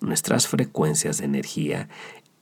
nuestras 0.00 0.48
frecuencias 0.48 1.18
de 1.18 1.26
energía 1.26 1.88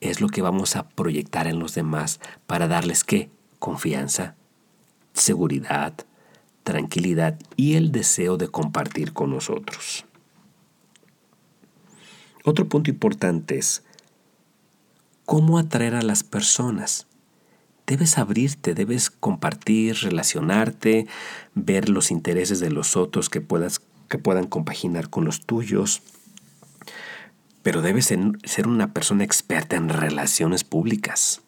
es 0.01 0.21
lo 0.21 0.29
que 0.29 0.41
vamos 0.41 0.77
a 0.77 0.89
proyectar 0.89 1.47
en 1.47 1.59
los 1.59 1.75
demás 1.75 2.21
para 2.47 2.69
darles 2.69 3.05
qué? 3.05 3.29
Confianza, 3.59 4.35
seguridad, 5.15 5.95
tranquilidad 6.63 7.39
y 7.57 7.75
el 7.75 7.93
deseo 7.93 8.37
de 8.37 8.49
compartir 8.49 9.13
con 9.13 9.31
nosotros. 9.31 10.07
Otro 12.45 12.69
punto 12.69 12.91
importante 12.91 13.59
es 13.59 13.83
cómo 15.27 15.59
atraer 15.59 15.95
a 15.95 16.03
las 16.03 16.25
personas. 16.25 17.07
Debes 17.87 18.19
abrirte, 18.19 18.75
debes 18.75 19.11
compartir, 19.11 19.97
relacionarte, 20.03 21.07
ver 21.55 21.89
los 21.89 22.11
intereses 22.11 22.61
de 22.61 22.71
los 22.71 22.97
otros 22.97 23.29
que, 23.29 23.41
puedas, 23.41 23.81
que 24.09 24.19
puedan 24.19 24.47
compaginar 24.47 25.11
con 25.11 25.25
los 25.25 25.45
tuyos. 25.45 26.03
Pero 27.63 27.83
debes 27.83 28.07
ser 28.45 28.69
una 28.69 28.95
persona 28.95 29.25
experta 29.25 29.77
en 29.77 29.89
relaciones 29.89 30.65
públicas, 30.65 31.43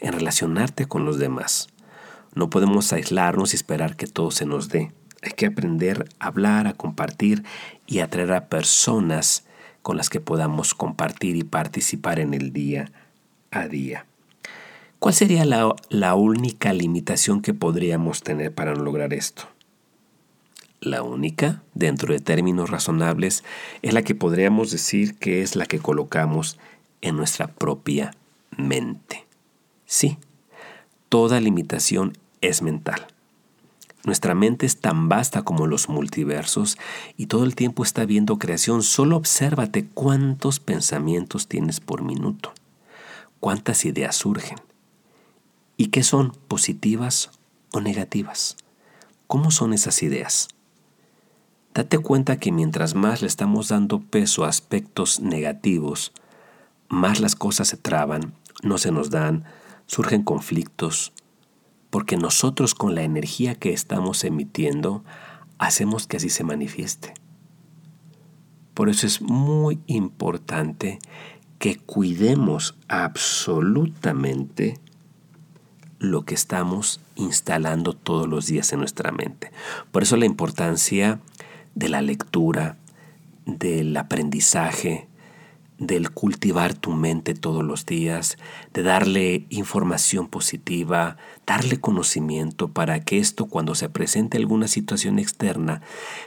en 0.00 0.12
relacionarte 0.12 0.86
con 0.86 1.04
los 1.04 1.18
demás. 1.18 1.68
No 2.34 2.48
podemos 2.48 2.92
aislarnos 2.92 3.52
y 3.52 3.56
esperar 3.56 3.96
que 3.96 4.06
todo 4.06 4.30
se 4.30 4.46
nos 4.46 4.68
dé. 4.68 4.92
Hay 5.20 5.32
que 5.32 5.46
aprender 5.46 6.08
a 6.18 6.28
hablar, 6.28 6.66
a 6.66 6.72
compartir 6.72 7.44
y 7.86 7.98
atraer 7.98 8.32
a 8.32 8.48
personas 8.48 9.44
con 9.82 9.96
las 9.96 10.08
que 10.08 10.20
podamos 10.20 10.74
compartir 10.74 11.36
y 11.36 11.44
participar 11.44 12.20
en 12.20 12.34
el 12.34 12.52
día 12.52 12.90
a 13.50 13.68
día. 13.68 14.06
¿Cuál 14.98 15.14
sería 15.14 15.44
la, 15.44 15.74
la 15.88 16.14
única 16.14 16.72
limitación 16.72 17.42
que 17.42 17.54
podríamos 17.54 18.22
tener 18.22 18.54
para 18.54 18.74
lograr 18.74 19.12
esto? 19.12 19.42
La 20.80 21.02
única, 21.02 21.62
dentro 21.74 22.12
de 22.12 22.20
términos 22.20 22.70
razonables, 22.70 23.44
es 23.82 23.94
la 23.94 24.02
que 24.02 24.14
podríamos 24.14 24.70
decir 24.70 25.16
que 25.16 25.42
es 25.42 25.56
la 25.56 25.66
que 25.66 25.78
colocamos 25.78 26.58
en 27.00 27.16
nuestra 27.16 27.48
propia 27.48 28.12
mente. 28.56 29.26
Sí, 29.86 30.18
toda 31.08 31.40
limitación 31.40 32.16
es 32.40 32.62
mental. 32.62 33.11
Nuestra 34.04 34.34
mente 34.34 34.66
es 34.66 34.80
tan 34.80 35.08
vasta 35.08 35.42
como 35.42 35.66
los 35.66 35.88
multiversos 35.88 36.76
y 37.16 37.26
todo 37.26 37.44
el 37.44 37.54
tiempo 37.54 37.84
está 37.84 38.04
viendo 38.04 38.38
creación. 38.38 38.82
Solo 38.82 39.16
obsérvate 39.16 39.86
cuántos 39.86 40.58
pensamientos 40.58 41.46
tienes 41.46 41.78
por 41.78 42.02
minuto, 42.02 42.52
cuántas 43.38 43.84
ideas 43.84 44.16
surgen 44.16 44.58
y 45.76 45.86
qué 45.86 46.02
son 46.02 46.32
positivas 46.48 47.30
o 47.72 47.80
negativas. 47.80 48.56
¿Cómo 49.28 49.50
son 49.50 49.72
esas 49.72 50.02
ideas? 50.02 50.48
Date 51.72 51.98
cuenta 51.98 52.38
que 52.38 52.52
mientras 52.52 52.94
más 52.94 53.22
le 53.22 53.28
estamos 53.28 53.68
dando 53.68 54.00
peso 54.00 54.44
a 54.44 54.48
aspectos 54.48 55.20
negativos, 55.20 56.12
más 56.88 57.20
las 57.20 57.34
cosas 57.34 57.68
se 57.68 57.78
traban, 57.78 58.34
no 58.62 58.76
se 58.76 58.92
nos 58.92 59.08
dan, 59.08 59.44
surgen 59.86 60.22
conflictos, 60.22 61.12
porque 61.92 62.16
nosotros 62.16 62.74
con 62.74 62.94
la 62.94 63.02
energía 63.02 63.54
que 63.54 63.74
estamos 63.74 64.24
emitiendo 64.24 65.04
hacemos 65.58 66.06
que 66.06 66.16
así 66.16 66.30
se 66.30 66.42
manifieste. 66.42 67.12
Por 68.72 68.88
eso 68.88 69.06
es 69.06 69.20
muy 69.20 69.78
importante 69.86 71.00
que 71.58 71.76
cuidemos 71.76 72.78
absolutamente 72.88 74.80
lo 75.98 76.24
que 76.24 76.34
estamos 76.34 76.98
instalando 77.14 77.92
todos 77.92 78.26
los 78.26 78.46
días 78.46 78.72
en 78.72 78.78
nuestra 78.78 79.12
mente. 79.12 79.52
Por 79.90 80.02
eso 80.02 80.16
la 80.16 80.24
importancia 80.24 81.20
de 81.74 81.90
la 81.90 82.00
lectura, 82.00 82.78
del 83.44 83.94
aprendizaje, 83.98 85.08
del 85.78 86.10
cultivar 86.10 86.74
tu 86.74 86.92
mente 86.92 87.34
todos 87.34 87.64
los 87.64 87.86
días, 87.86 88.38
de 88.72 88.82
darle 88.82 89.46
información 89.50 90.28
positiva, 90.28 91.16
darle 91.46 91.80
conocimiento 91.80 92.68
para 92.68 93.04
que 93.04 93.18
esto 93.18 93.46
cuando 93.46 93.74
se 93.74 93.88
presente 93.88 94.38
alguna 94.38 94.68
situación 94.68 95.18
externa 95.18 95.82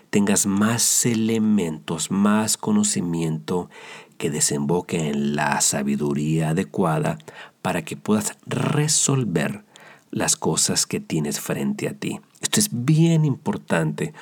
tengas 0.09 0.45
más 0.45 1.05
elementos, 1.05 2.11
más 2.11 2.57
conocimiento 2.57 3.69
que 4.17 4.29
desemboque 4.29 5.09
en 5.09 5.35
la 5.35 5.61
sabiduría 5.61 6.49
adecuada 6.49 7.17
para 7.61 7.83
que 7.83 7.97
puedas 7.97 8.37
resolver 8.45 9.63
las 10.11 10.35
cosas 10.35 10.85
que 10.85 10.99
tienes 10.99 11.39
frente 11.39 11.87
a 11.87 11.93
ti. 11.93 12.21
Esto 12.41 12.59
es 12.59 12.69
bien 12.71 13.25
importante 13.25 14.13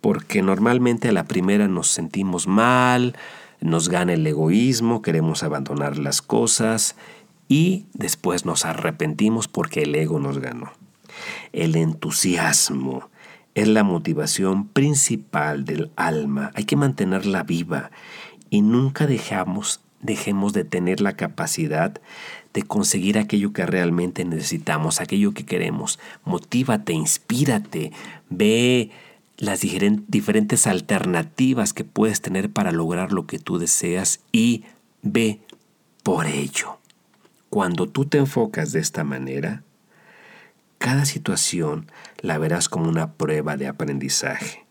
porque 0.00 0.42
normalmente 0.42 1.08
a 1.08 1.12
la 1.12 1.24
primera 1.24 1.68
nos 1.68 1.88
sentimos 1.88 2.46
mal, 2.46 3.16
nos 3.62 3.88
gana 3.88 4.14
el 4.14 4.26
egoísmo, 4.26 5.02
queremos 5.02 5.42
abandonar 5.42 5.98
las 5.98 6.20
cosas 6.20 6.96
y 7.48 7.86
después 7.94 8.44
nos 8.44 8.64
arrepentimos 8.64 9.48
porque 9.48 9.82
el 9.82 9.94
ego 9.94 10.18
nos 10.18 10.38
ganó. 10.38 10.72
El 11.52 11.76
entusiasmo 11.76 13.10
es 13.54 13.68
la 13.68 13.84
motivación 13.84 14.66
principal 14.68 15.64
del 15.64 15.90
alma. 15.96 16.50
Hay 16.54 16.64
que 16.64 16.76
mantenerla 16.76 17.42
viva 17.42 17.90
y 18.50 18.62
nunca 18.62 19.06
dejamos, 19.06 19.80
dejemos 20.00 20.52
de 20.52 20.64
tener 20.64 21.00
la 21.00 21.16
capacidad 21.16 22.00
de 22.52 22.62
conseguir 22.62 23.18
aquello 23.18 23.52
que 23.52 23.64
realmente 23.64 24.24
necesitamos, 24.24 25.00
aquello 25.00 25.32
que 25.32 25.44
queremos. 25.44 25.98
Motívate, 26.24 26.92
inspírate, 26.92 27.92
ve 28.28 28.90
las 29.42 29.62
diferentes 29.62 30.68
alternativas 30.68 31.72
que 31.72 31.82
puedes 31.82 32.20
tener 32.22 32.52
para 32.52 32.70
lograr 32.70 33.10
lo 33.10 33.26
que 33.26 33.40
tú 33.40 33.58
deseas 33.58 34.20
y 34.30 34.62
ve 35.02 35.40
por 36.04 36.26
ello. 36.26 36.78
Cuando 37.50 37.88
tú 37.88 38.04
te 38.04 38.18
enfocas 38.18 38.70
de 38.70 38.78
esta 38.78 39.02
manera, 39.02 39.64
cada 40.78 41.06
situación 41.06 41.90
la 42.20 42.38
verás 42.38 42.68
como 42.68 42.88
una 42.88 43.14
prueba 43.14 43.56
de 43.56 43.66
aprendizaje, 43.66 44.64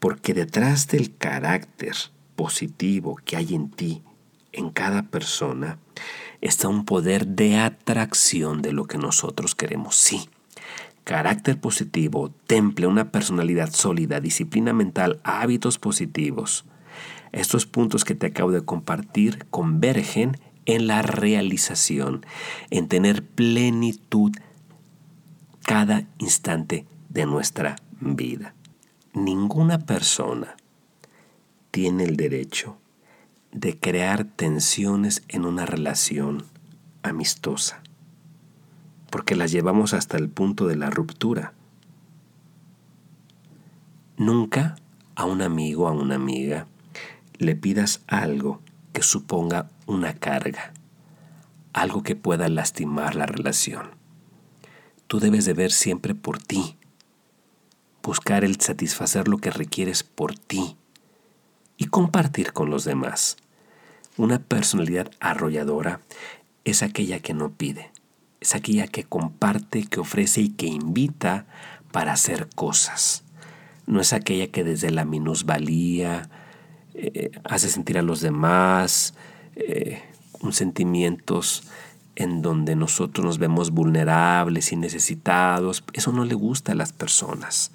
porque 0.00 0.34
detrás 0.34 0.88
del 0.88 1.14
carácter 1.16 1.94
positivo 2.34 3.20
que 3.24 3.36
hay 3.36 3.54
en 3.54 3.70
ti, 3.70 4.02
en 4.50 4.70
cada 4.70 5.04
persona, 5.04 5.78
está 6.40 6.66
un 6.66 6.84
poder 6.84 7.24
de 7.24 7.56
atracción 7.58 8.62
de 8.62 8.72
lo 8.72 8.86
que 8.86 8.98
nosotros 8.98 9.54
queremos. 9.54 9.94
Sí, 9.94 10.28
carácter 11.08 11.58
positivo, 11.58 12.30
temple, 12.46 12.86
una 12.86 13.10
personalidad 13.10 13.72
sólida, 13.72 14.20
disciplina 14.20 14.74
mental, 14.74 15.20
hábitos 15.24 15.78
positivos. 15.78 16.66
Estos 17.32 17.64
puntos 17.64 18.04
que 18.04 18.14
te 18.14 18.26
acabo 18.26 18.52
de 18.52 18.60
compartir 18.60 19.46
convergen 19.48 20.38
en 20.66 20.86
la 20.86 21.00
realización, 21.00 22.26
en 22.68 22.88
tener 22.88 23.26
plenitud 23.26 24.32
cada 25.64 26.06
instante 26.18 26.86
de 27.08 27.24
nuestra 27.24 27.76
vida. 28.00 28.54
Ninguna 29.14 29.78
persona 29.78 30.56
tiene 31.70 32.04
el 32.04 32.18
derecho 32.18 32.76
de 33.50 33.78
crear 33.80 34.24
tensiones 34.24 35.22
en 35.28 35.46
una 35.46 35.64
relación 35.64 36.44
amistosa 37.02 37.82
porque 39.10 39.36
las 39.36 39.52
llevamos 39.52 39.94
hasta 39.94 40.16
el 40.16 40.28
punto 40.28 40.66
de 40.66 40.76
la 40.76 40.90
ruptura. 40.90 41.52
Nunca 44.16 44.76
a 45.14 45.24
un 45.24 45.42
amigo 45.42 45.88
a 45.88 45.92
una 45.92 46.14
amiga 46.16 46.66
le 47.38 47.56
pidas 47.56 48.02
algo 48.06 48.60
que 48.92 49.02
suponga 49.02 49.68
una 49.86 50.14
carga, 50.14 50.72
algo 51.72 52.02
que 52.02 52.16
pueda 52.16 52.48
lastimar 52.48 53.14
la 53.14 53.26
relación. 53.26 53.90
tú 55.06 55.20
debes 55.20 55.46
de 55.46 55.54
ver 55.54 55.72
siempre 55.72 56.14
por 56.14 56.38
ti, 56.38 56.76
buscar 58.02 58.44
el 58.44 58.60
satisfacer 58.60 59.26
lo 59.26 59.38
que 59.38 59.50
requieres 59.50 60.02
por 60.02 60.38
ti 60.38 60.76
y 61.76 61.86
compartir 61.86 62.52
con 62.52 62.68
los 62.68 62.84
demás. 62.84 63.36
Una 64.16 64.38
personalidad 64.38 65.10
arrolladora 65.20 66.00
es 66.64 66.82
aquella 66.82 67.20
que 67.20 67.32
no 67.32 67.50
pide, 67.52 67.90
es 68.40 68.54
aquella 68.54 68.86
que 68.86 69.04
comparte, 69.04 69.84
que 69.84 70.00
ofrece 70.00 70.40
y 70.42 70.48
que 70.50 70.66
invita 70.66 71.46
para 71.92 72.12
hacer 72.12 72.48
cosas. 72.54 73.24
No 73.86 74.00
es 74.00 74.12
aquella 74.12 74.48
que 74.48 74.64
desde 74.64 74.90
la 74.90 75.04
minusvalía 75.04 76.28
eh, 76.94 77.30
hace 77.44 77.68
sentir 77.68 77.98
a 77.98 78.02
los 78.02 78.20
demás 78.20 79.14
eh, 79.56 80.02
un 80.40 80.52
sentimientos 80.52 81.64
en 82.16 82.42
donde 82.42 82.74
nosotros 82.76 83.24
nos 83.24 83.38
vemos 83.38 83.70
vulnerables 83.70 84.72
y 84.72 84.76
necesitados. 84.76 85.84
Eso 85.92 86.12
no 86.12 86.24
le 86.24 86.34
gusta 86.34 86.72
a 86.72 86.74
las 86.74 86.92
personas. 86.92 87.70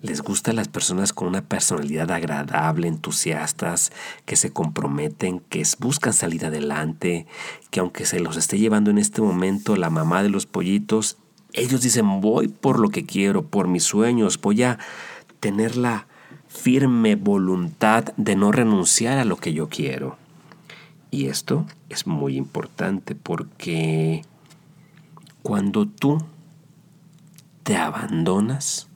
Les 0.00 0.22
gusta 0.22 0.52
a 0.52 0.54
las 0.54 0.68
personas 0.68 1.12
con 1.12 1.26
una 1.26 1.42
personalidad 1.42 2.12
agradable, 2.12 2.86
entusiastas, 2.86 3.90
que 4.26 4.36
se 4.36 4.52
comprometen, 4.52 5.40
que 5.40 5.64
buscan 5.80 6.12
salir 6.12 6.46
adelante, 6.46 7.26
que 7.70 7.80
aunque 7.80 8.06
se 8.06 8.20
los 8.20 8.36
esté 8.36 8.58
llevando 8.58 8.90
en 8.90 8.98
este 8.98 9.22
momento 9.22 9.74
la 9.74 9.90
mamá 9.90 10.22
de 10.22 10.28
los 10.28 10.46
pollitos, 10.46 11.16
ellos 11.52 11.82
dicen 11.82 12.20
voy 12.20 12.46
por 12.46 12.78
lo 12.78 12.90
que 12.90 13.06
quiero, 13.06 13.46
por 13.46 13.66
mis 13.66 13.82
sueños, 13.82 14.40
voy 14.40 14.62
a 14.62 14.78
tener 15.40 15.76
la 15.76 16.06
firme 16.46 17.16
voluntad 17.16 18.04
de 18.16 18.36
no 18.36 18.52
renunciar 18.52 19.18
a 19.18 19.24
lo 19.24 19.36
que 19.36 19.52
yo 19.52 19.68
quiero. 19.68 20.16
Y 21.10 21.26
esto 21.26 21.66
es 21.88 22.06
muy 22.06 22.36
importante 22.36 23.14
porque 23.14 24.22
cuando 25.42 25.86
tú 25.86 26.22
te 27.62 27.76
abandonas, 27.76 28.87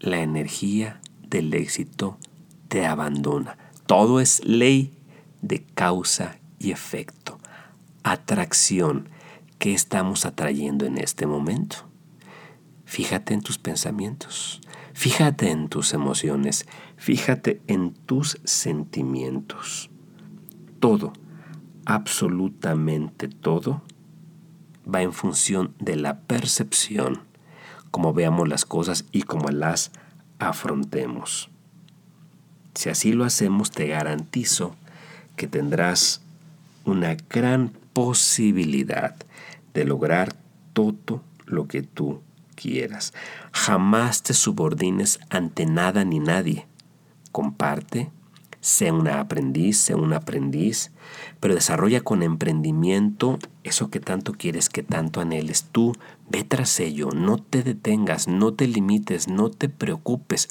la 0.00 0.20
energía 0.20 1.00
del 1.28 1.52
éxito 1.54 2.18
te 2.68 2.86
abandona. 2.86 3.58
Todo 3.86 4.20
es 4.20 4.44
ley 4.44 4.92
de 5.42 5.64
causa 5.64 6.38
y 6.58 6.70
efecto. 6.70 7.38
Atracción. 8.02 9.08
¿Qué 9.58 9.72
estamos 9.72 10.26
atrayendo 10.26 10.84
en 10.84 10.98
este 10.98 11.26
momento? 11.26 11.86
Fíjate 12.84 13.34
en 13.34 13.40
tus 13.40 13.58
pensamientos, 13.58 14.60
fíjate 14.92 15.50
en 15.50 15.68
tus 15.68 15.92
emociones, 15.92 16.66
fíjate 16.96 17.60
en 17.66 17.92
tus 17.92 18.38
sentimientos. 18.44 19.90
Todo, 20.78 21.12
absolutamente 21.84 23.28
todo, 23.28 23.82
va 24.86 25.02
en 25.02 25.12
función 25.12 25.74
de 25.80 25.96
la 25.96 26.20
percepción 26.20 27.25
como 27.90 28.12
veamos 28.12 28.48
las 28.48 28.64
cosas 28.64 29.04
y 29.12 29.22
como 29.22 29.48
las 29.48 29.90
afrontemos. 30.38 31.50
Si 32.74 32.90
así 32.90 33.12
lo 33.12 33.24
hacemos, 33.24 33.70
te 33.70 33.86
garantizo 33.88 34.76
que 35.36 35.46
tendrás 35.46 36.22
una 36.84 37.16
gran 37.30 37.72
posibilidad 37.92 39.16
de 39.74 39.84
lograr 39.84 40.34
todo 40.72 41.22
lo 41.46 41.68
que 41.68 41.82
tú 41.82 42.20
quieras. 42.54 43.14
Jamás 43.52 44.22
te 44.22 44.34
subordines 44.34 45.20
ante 45.30 45.66
nada 45.66 46.04
ni 46.04 46.18
nadie. 46.18 46.66
Comparte, 47.32 48.10
Sé 48.66 48.90
una 48.90 49.20
aprendiz, 49.20 49.78
sé 49.78 49.94
un 49.94 50.12
aprendiz, 50.12 50.90
pero 51.38 51.54
desarrolla 51.54 52.00
con 52.00 52.24
emprendimiento 52.24 53.38
eso 53.62 53.90
que 53.90 54.00
tanto 54.00 54.32
quieres, 54.32 54.68
que 54.68 54.82
tanto 54.82 55.20
anheles. 55.20 55.68
Tú 55.70 55.92
ve 56.28 56.42
tras 56.42 56.80
ello, 56.80 57.10
no 57.14 57.38
te 57.38 57.62
detengas, 57.62 58.26
no 58.26 58.54
te 58.54 58.66
limites, 58.66 59.28
no 59.28 59.52
te 59.52 59.68
preocupes, 59.68 60.48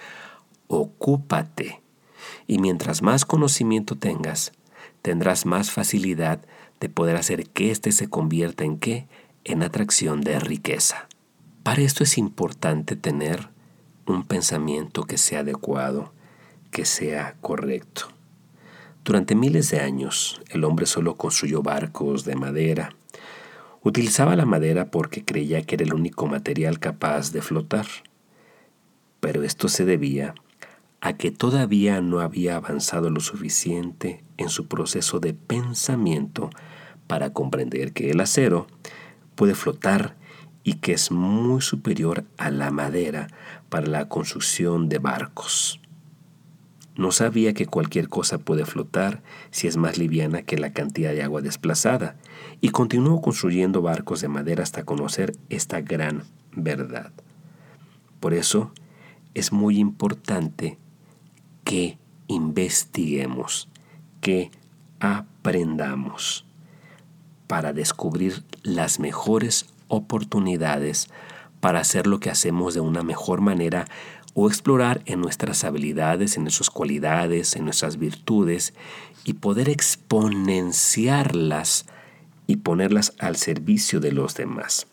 ocúpate. 0.68 1.82
Y 2.48 2.60
mientras 2.60 3.02
más 3.02 3.26
conocimiento 3.26 3.98
tengas, 3.98 4.54
tendrás 5.02 5.46
más 5.46 5.72
facilidad 5.72 6.40
de 6.80 6.88
poder 6.88 7.18
hacer 7.18 7.50
que 7.50 7.70
éste 7.70 7.92
se 7.92 8.08
convierta 8.08 8.64
en 8.64 8.78
qué? 8.78 9.10
En 9.44 9.62
atracción 9.62 10.22
de 10.22 10.40
riqueza. 10.40 11.10
Para 11.64 11.82
esto 11.82 12.02
es 12.06 12.18
importante 12.18 12.96
tener 12.96 13.50
un 14.06 14.24
pensamiento 14.24 15.04
que 15.04 15.18
sea 15.18 15.42
adecuado, 15.42 16.15
que 16.76 16.84
sea 16.84 17.38
correcto. 17.40 18.10
Durante 19.06 19.34
miles 19.34 19.72
de 19.72 19.80
años, 19.80 20.42
el 20.50 20.66
hombre 20.66 20.86
solo 20.86 21.16
construyó 21.16 21.62
barcos 21.62 22.26
de 22.26 22.36
madera. 22.36 22.94
Utilizaba 23.82 24.36
la 24.36 24.46
madera 24.46 24.92
porque 24.92 25.24
creía 25.24 25.62
que 25.62 25.76
era 25.76 25.86
el 25.86 25.94
único 25.94 26.28
material 26.28 26.80
capaz 26.80 27.32
de 27.32 27.42
flotar. 27.42 27.86
Pero 29.22 29.44
esto 29.44 29.70
se 29.70 29.86
debía 29.86 30.36
a 31.00 31.14
que 31.14 31.32
todavía 31.32 32.02
no 32.02 32.20
había 32.20 32.58
avanzado 32.58 33.10
lo 33.10 33.22
suficiente 33.22 34.26
en 34.36 34.50
su 34.50 34.68
proceso 34.68 35.22
de 35.22 35.34
pensamiento 35.34 36.50
para 37.08 37.32
comprender 37.32 37.94
que 37.94 38.12
el 38.12 38.20
acero 38.20 38.68
puede 39.36 39.56
flotar 39.56 40.18
y 40.66 40.74
que 40.74 40.92
es 40.92 41.10
muy 41.10 41.62
superior 41.62 42.26
a 42.38 42.52
la 42.52 42.70
madera 42.70 43.28
para 43.70 43.88
la 43.88 44.10
construcción 44.10 44.90
de 44.90 44.98
barcos. 44.98 45.80
No 46.96 47.12
sabía 47.12 47.54
que 47.54 47.66
cualquier 47.66 48.08
cosa 48.08 48.38
puede 48.38 48.66
flotar 48.66 49.22
si 49.52 49.68
es 49.68 49.76
más 49.76 49.98
liviana 49.98 50.44
que 50.44 50.58
la 50.58 50.72
cantidad 50.72 51.12
de 51.12 51.24
agua 51.24 51.42
desplazada, 51.42 52.16
y 52.62 52.70
continuó 52.70 53.22
construyendo 53.22 53.82
barcos 53.82 54.22
de 54.22 54.30
madera 54.30 54.64
hasta 54.64 54.84
conocer 54.84 55.36
esta 55.50 55.82
gran 55.82 56.24
verdad. 56.54 57.12
Por 58.20 58.34
eso 58.34 58.72
es 59.34 59.52
muy 59.52 59.78
importante 59.78 60.78
que 61.66 61.98
investiguemos, 62.28 63.68
que 64.22 64.52
aprendamos 65.00 66.46
para 67.48 67.74
descubrir 67.74 68.44
las 68.64 69.00
mejores 69.00 69.68
oportunidades 69.88 71.10
para 71.60 71.80
hacer 71.80 72.08
lo 72.08 72.20
que 72.20 72.30
hacemos 72.30 72.74
de 72.74 72.80
una 72.80 73.04
mejor 73.04 73.42
manera 73.42 73.86
o 74.36 74.48
explorar 74.48 75.02
en 75.06 75.22
nuestras 75.22 75.64
habilidades, 75.64 76.38
en 76.38 76.44
nuestras 76.44 76.70
cualidades, 76.70 77.56
en 77.56 77.64
nuestras 77.64 77.98
virtudes 77.98 78.76
y 79.24 79.34
poder 79.34 79.70
exponenciarlas 79.70 81.88
y 82.46 82.58
ponerlas 82.58 83.14
al 83.18 83.38
servicio 83.38 84.00
de 84.02 84.12
los 84.12 84.36
demás. 84.36 84.86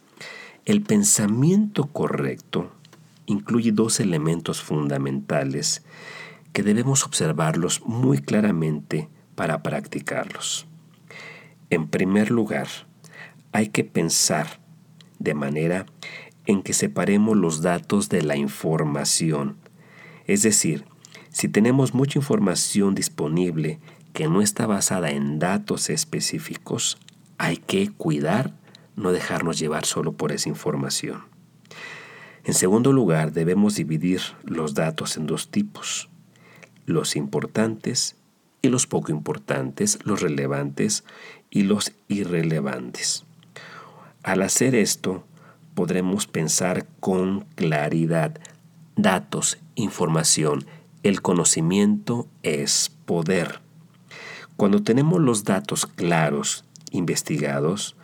El 0.65 0.81
pensamiento 0.81 1.87
correcto 1.87 2.71
incluye 3.27 3.73
dos 3.73 3.99
elementos 3.99 4.63
fundamentales 4.63 5.83
que 6.53 6.63
debemos 6.63 7.05
observarlos 7.05 7.83
muy 7.85 8.19
claramente 8.19 9.09
para 9.35 9.65
practicarlos. 9.65 10.69
En 11.69 11.89
primer 11.89 12.31
lugar, 12.31 12.69
hay 13.51 13.71
que 13.71 13.83
pensar 13.83 14.61
de 15.19 15.35
manera 15.35 15.87
en 16.47 16.63
que 16.63 16.73
separemos 16.73 17.37
los 17.37 17.63
datos 17.63 18.09
de 18.09 18.23
la 18.23 18.37
información. 18.37 19.57
Es 20.27 20.43
decir, 20.43 20.85
si 21.31 21.49
tenemos 21.49 21.95
mucha 21.95 22.19
información 22.19 22.95
disponible 22.95 23.79
que 24.13 24.29
no 24.29 24.43
está 24.43 24.67
basada 24.67 25.11
en 25.11 25.39
datos 25.39 25.89
específicos, 25.91 26.99
hay 27.39 27.57
que 27.57 27.91
cuidar 27.91 28.53
no 28.97 29.13
dejarnos 29.13 29.59
llevar 29.59 29.87
solo 29.87 30.13
por 30.13 30.33
esa 30.33 30.49
información. 30.49 31.23
En 32.45 32.55
segundo 32.55 32.93
lugar, 32.93 33.33
debemos 33.33 33.77
dividir 33.77 34.21
los 34.45 34.75
datos 34.75 35.17
en 35.17 35.27
dos 35.27 35.49
tipos, 35.51 36.09
los 36.87 37.17
importantes 37.17 38.17
y 38.63 38.69
los 38.69 38.87
poco 38.87 39.13
importantes, 39.13 39.99
los 40.05 40.21
relevantes 40.21 41.05
y 41.51 41.63
los 41.63 41.93
irrelevantes. 42.09 43.25
Al 44.23 44.43
hacer 44.43 44.75
esto, 44.75 45.25
podremos 45.75 46.27
pensar 46.27 46.87
con 47.01 47.47
claridad. 47.55 48.39
Datos, 48.97 49.59
información, 49.75 50.67
el 51.03 51.23
conocimiento 51.23 52.29
es 52.43 52.93
poder. 53.07 53.61
Cuando 54.57 54.83
tenemos 54.83 55.21
los 55.21 55.45
datos 55.45 55.87
claros, 55.87 56.65
investigados, 56.91 57.97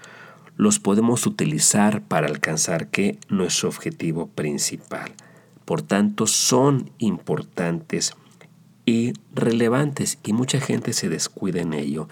los 0.57 0.79
podemos 0.81 1.27
utilizar 1.27 2.03
para 2.03 2.27
alcanzar 2.27 2.89
que 2.89 3.19
nuestro 3.29 3.69
objetivo 3.69 4.27
principal. 4.29 5.13
Por 5.65 5.83
tanto, 5.83 6.27
son 6.27 6.91
importantes 6.99 8.15
y 8.85 9.13
relevantes 9.35 10.19
y 10.25 10.33
mucha 10.33 10.61
gente 10.61 10.95
se 10.95 11.11
descuida 11.11 11.61
en 11.61 11.75
ello 11.75 12.09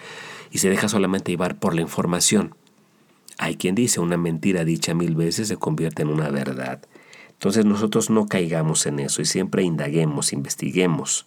y 0.50 0.58
se 0.58 0.68
deja 0.68 0.88
solamente 0.88 1.32
llevar 1.32 1.58
por 1.58 1.74
la 1.74 1.80
información. 1.80 2.54
Hay 3.38 3.56
quien 3.56 3.74
dice 3.74 4.00
una 4.00 4.16
mentira 4.16 4.64
dicha 4.64 4.94
mil 4.94 5.14
veces 5.14 5.48
se 5.48 5.56
convierte 5.56 6.02
en 6.02 6.08
una 6.08 6.30
verdad. 6.30 6.80
Entonces 7.30 7.64
nosotros 7.64 8.08
no 8.08 8.26
caigamos 8.26 8.86
en 8.86 8.98
eso 8.98 9.20
y 9.20 9.26
siempre 9.26 9.62
indaguemos, 9.62 10.32
investiguemos 10.32 11.26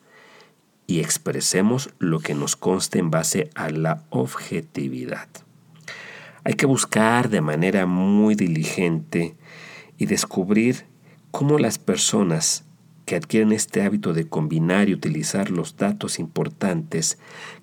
y 0.88 1.02
expresemos 1.02 1.92
lo 2.00 2.20
que 2.20 2.34
nos 2.34 2.56
conste 2.56 2.98
en 2.98 3.12
base 3.12 3.52
a 3.54 3.70
la 3.70 4.04
objetividad. 4.10 5.30
Hay 6.44 6.56
que 6.56 6.66
buscar 6.66 7.30
de 7.30 7.42
manera 7.42 7.86
muy 7.86 8.34
diligente 8.34 9.36
y 10.00 10.08
descubrir 10.08 10.88
cómo 11.30 11.60
las 11.60 11.78
personas 11.78 12.64
que 13.10 13.16
adquieren 13.16 13.52
este 13.54 13.82
hábito 13.82 14.14
de 14.14 14.28
combinar 14.28 14.88
y 14.88 14.94
utilizar 14.94 15.50
los 15.50 15.78
datos 15.78 16.20
importantes 16.20 17.18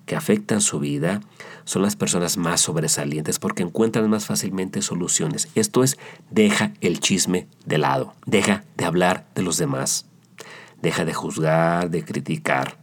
que 0.05 0.17
afectan 0.17 0.59
su 0.59 0.81
vida 0.81 1.21
son 1.63 1.83
las 1.83 1.95
personas 1.95 2.35
más 2.35 2.59
sobresalientes 2.59 3.39
porque 3.39 3.63
encuentran 3.63 4.09
más 4.09 4.25
fácilmente 4.25 4.81
soluciones. 4.81 5.47
Esto 5.55 5.85
es, 5.85 5.97
deja 6.31 6.73
el 6.81 6.99
chisme 6.99 7.47
de 7.65 7.77
lado, 7.77 8.13
deja 8.25 8.65
de 8.75 8.83
hablar 8.83 9.25
de 9.35 9.41
los 9.41 9.57
demás, 9.57 10.05
deja 10.81 11.05
de 11.05 11.13
juzgar, 11.13 11.91
de 11.91 12.03
criticar. 12.03 12.77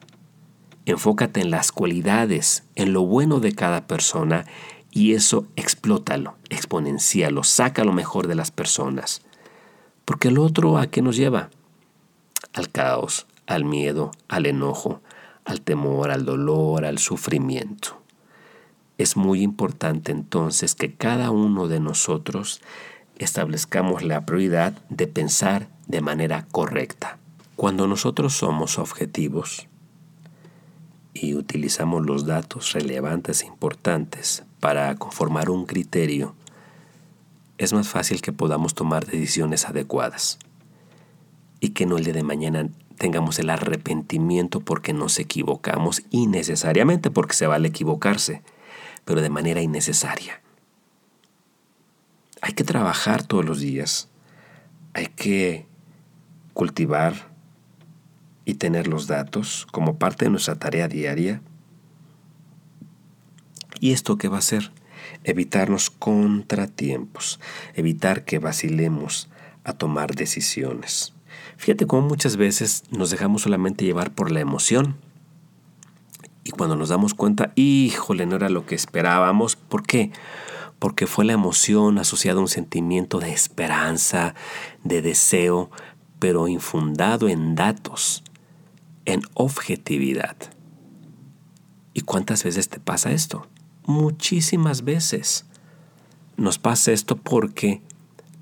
Enfócate 0.87 1.43
en 1.43 1.51
las 1.51 1.71
cualidades, 1.71 2.63
en 2.77 2.95
lo 2.95 3.03
bueno 3.03 3.41
de 3.41 3.53
cada 3.53 3.87
persona 3.87 4.47
y 4.91 5.13
eso 5.13 5.47
explótalo, 5.57 6.39
exponencialo, 6.49 7.45
saca 7.45 7.85
lo 7.85 7.93
mejor 7.93 8.27
de 8.27 8.37
las 8.37 8.51
personas. 8.51 9.21
Porque 10.07 10.29
el 10.29 10.39
otro 10.39 10.79
a 10.79 10.87
qué 10.87 11.03
nos 11.03 11.17
lleva? 11.17 11.51
Al 12.55 12.71
caos, 12.71 13.27
al 13.47 13.65
miedo, 13.65 14.13
al 14.29 14.47
enojo, 14.47 15.03
al 15.45 15.61
temor, 15.61 16.11
al 16.11 16.25
dolor, 16.25 16.85
al 16.87 16.99
sufrimiento. 16.99 18.01
Es 18.97 19.17
muy 19.17 19.43
importante 19.43 20.13
entonces 20.13 20.75
que 20.75 20.95
cada 20.95 21.31
uno 21.31 21.67
de 21.69 21.81
nosotros 21.81 22.63
establezcamos 23.19 24.03
la 24.03 24.25
prioridad 24.25 24.73
de 24.89 25.07
pensar 25.07 25.69
de 25.89 26.01
manera 26.01 26.47
correcta. 26.51 27.19
Cuando 27.57 27.87
nosotros 27.87 28.35
somos 28.35 28.79
objetivos 28.79 29.69
y 31.13 31.35
utilizamos 31.35 32.07
los 32.07 32.25
datos 32.25 32.73
relevantes 32.73 33.43
e 33.43 33.47
importantes 33.47 34.45
para 34.61 34.95
conformar 34.97 35.51
un 35.51 35.67
criterio, 35.67 36.35
es 37.59 37.73
más 37.73 37.89
fácil 37.89 38.21
que 38.21 38.33
podamos 38.33 38.75
tomar 38.75 39.07
decisiones 39.07 39.67
adecuadas 39.67 40.39
y 41.65 41.71
que 41.71 41.87
no 41.87 41.97
el 41.97 42.05
día 42.05 42.13
de 42.13 42.23
mañana 42.23 42.69
tengamos 42.99 43.39
el 43.39 43.49
arrepentimiento 43.49 44.61
porque 44.61 44.93
nos 44.93 45.19
equivocamos 45.19 46.03
innecesariamente, 46.11 47.11
porque 47.11 47.33
se 47.33 47.47
vale 47.47 47.69
equivocarse, 47.69 48.43
pero 49.07 49.23
de 49.23 49.31
manera 49.31 49.63
innecesaria. 49.63 50.43
Hay 52.43 52.53
que 52.53 52.65
trabajar 52.65 53.23
todos 53.23 53.47
los 53.47 53.61
días, 53.61 54.11
hay 54.93 55.07
que 55.07 55.65
cultivar 56.53 57.33
y 58.45 58.57
tener 58.57 58.87
los 58.87 59.07
datos 59.07 59.67
como 59.73 59.97
parte 59.97 60.27
de 60.27 60.33
nuestra 60.33 60.57
tarea 60.57 60.87
diaria. 60.87 61.41
¿Y 63.81 63.93
esto 63.93 64.19
qué 64.19 64.29
va 64.29 64.37
a 64.37 64.41
hacer? 64.41 64.71
Evitarnos 65.23 65.89
contratiempos, 65.89 67.41
evitar 67.73 68.27
que 68.27 68.39
vacilemos 68.39 69.31
a 69.65 69.73
tomar 69.73 70.15
decisiones. 70.15 71.14
Fíjate 71.57 71.87
cómo 71.87 72.07
muchas 72.09 72.37
veces 72.37 72.85
nos 72.91 73.11
dejamos 73.11 73.43
solamente 73.43 73.85
llevar 73.85 74.13
por 74.13 74.31
la 74.31 74.41
emoción. 74.41 74.97
Y 76.45 76.51
cuando 76.51 76.77
nos 76.77 76.91
damos 76.91 77.15
cuenta, 77.15 77.53
híjole, 77.55 78.27
no 78.27 78.37
era 78.37 78.51
lo 78.51 78.67
que 78.67 78.75
esperábamos. 78.75 79.57
¿Por 79.57 79.83
qué? 79.83 80.13
Porque 80.79 81.07
fue 81.07 81.25
la 81.25 81.33
emoción 81.33 81.99
asociada 81.99 82.39
a 82.39 82.43
un 82.43 82.49
sentimiento 82.49 83.19
de 83.19 83.33
esperanza, 83.33 84.35
de 84.83 85.01
deseo, 85.01 85.71
pero 86.19 86.49
infundado 86.49 87.29
en 87.29 87.55
datos, 87.55 88.23
en 89.07 89.23
objetividad. 89.35 90.37
¿Y 91.95 92.03
cuántas 92.03 92.45
veces 92.45 92.69
te 92.69 92.81
pasa 92.81 93.13
esto? 93.13 93.47
Muchísimas 93.87 94.85
veces. 94.85 95.47
Nos 96.37 96.59
pasa 96.59 96.93
esto 96.93 97.17
porque 97.17 97.81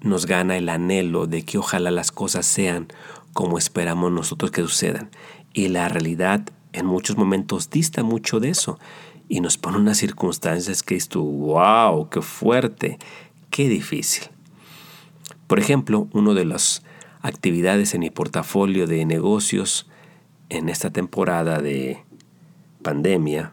nos 0.03 0.27
gana 0.27 0.57
el 0.57 0.69
anhelo 0.69 1.27
de 1.27 1.45
que 1.45 1.59
ojalá 1.59 1.91
las 1.91 2.12
cosas 2.12 2.47
sean 2.47 2.88
como 3.33 3.59
esperamos 3.59 4.12
nosotros 4.12 4.51
que 4.51 4.62
sucedan. 4.62 5.11
Y 5.53 5.69
la 5.69 5.88
realidad 5.88 6.49
en 6.73 6.87
muchos 6.87 7.17
momentos 7.17 7.71
dista 7.71 8.03
mucho 8.03 8.41
de 8.41 8.51
eso 8.51 8.79
y 9.29 9.41
nos 9.41 9.59
pone 9.59 9.79
unas 9.79 9.99
circunstancias 9.99 10.83
que 10.83 10.97
es 10.97 11.09
tu, 11.09 11.23
wow, 11.23 12.09
qué 12.11 12.23
fuerte, 12.23 12.99
qué 13.51 13.69
difícil. 13.69 14.25
Por 15.47 15.59
ejemplo, 15.59 16.09
una 16.12 16.35
de 16.35 16.45
las 16.45 16.83
actividades 17.21 17.95
en 17.95 18.01
mi 18.01 18.11
portafolio 18.11 18.87
de 18.87 19.05
negocios 19.07 19.88
en 20.49 20.69
esta 20.69 20.91
temporada 20.91 21.61
de 21.61 22.03
pandemia 22.83 23.53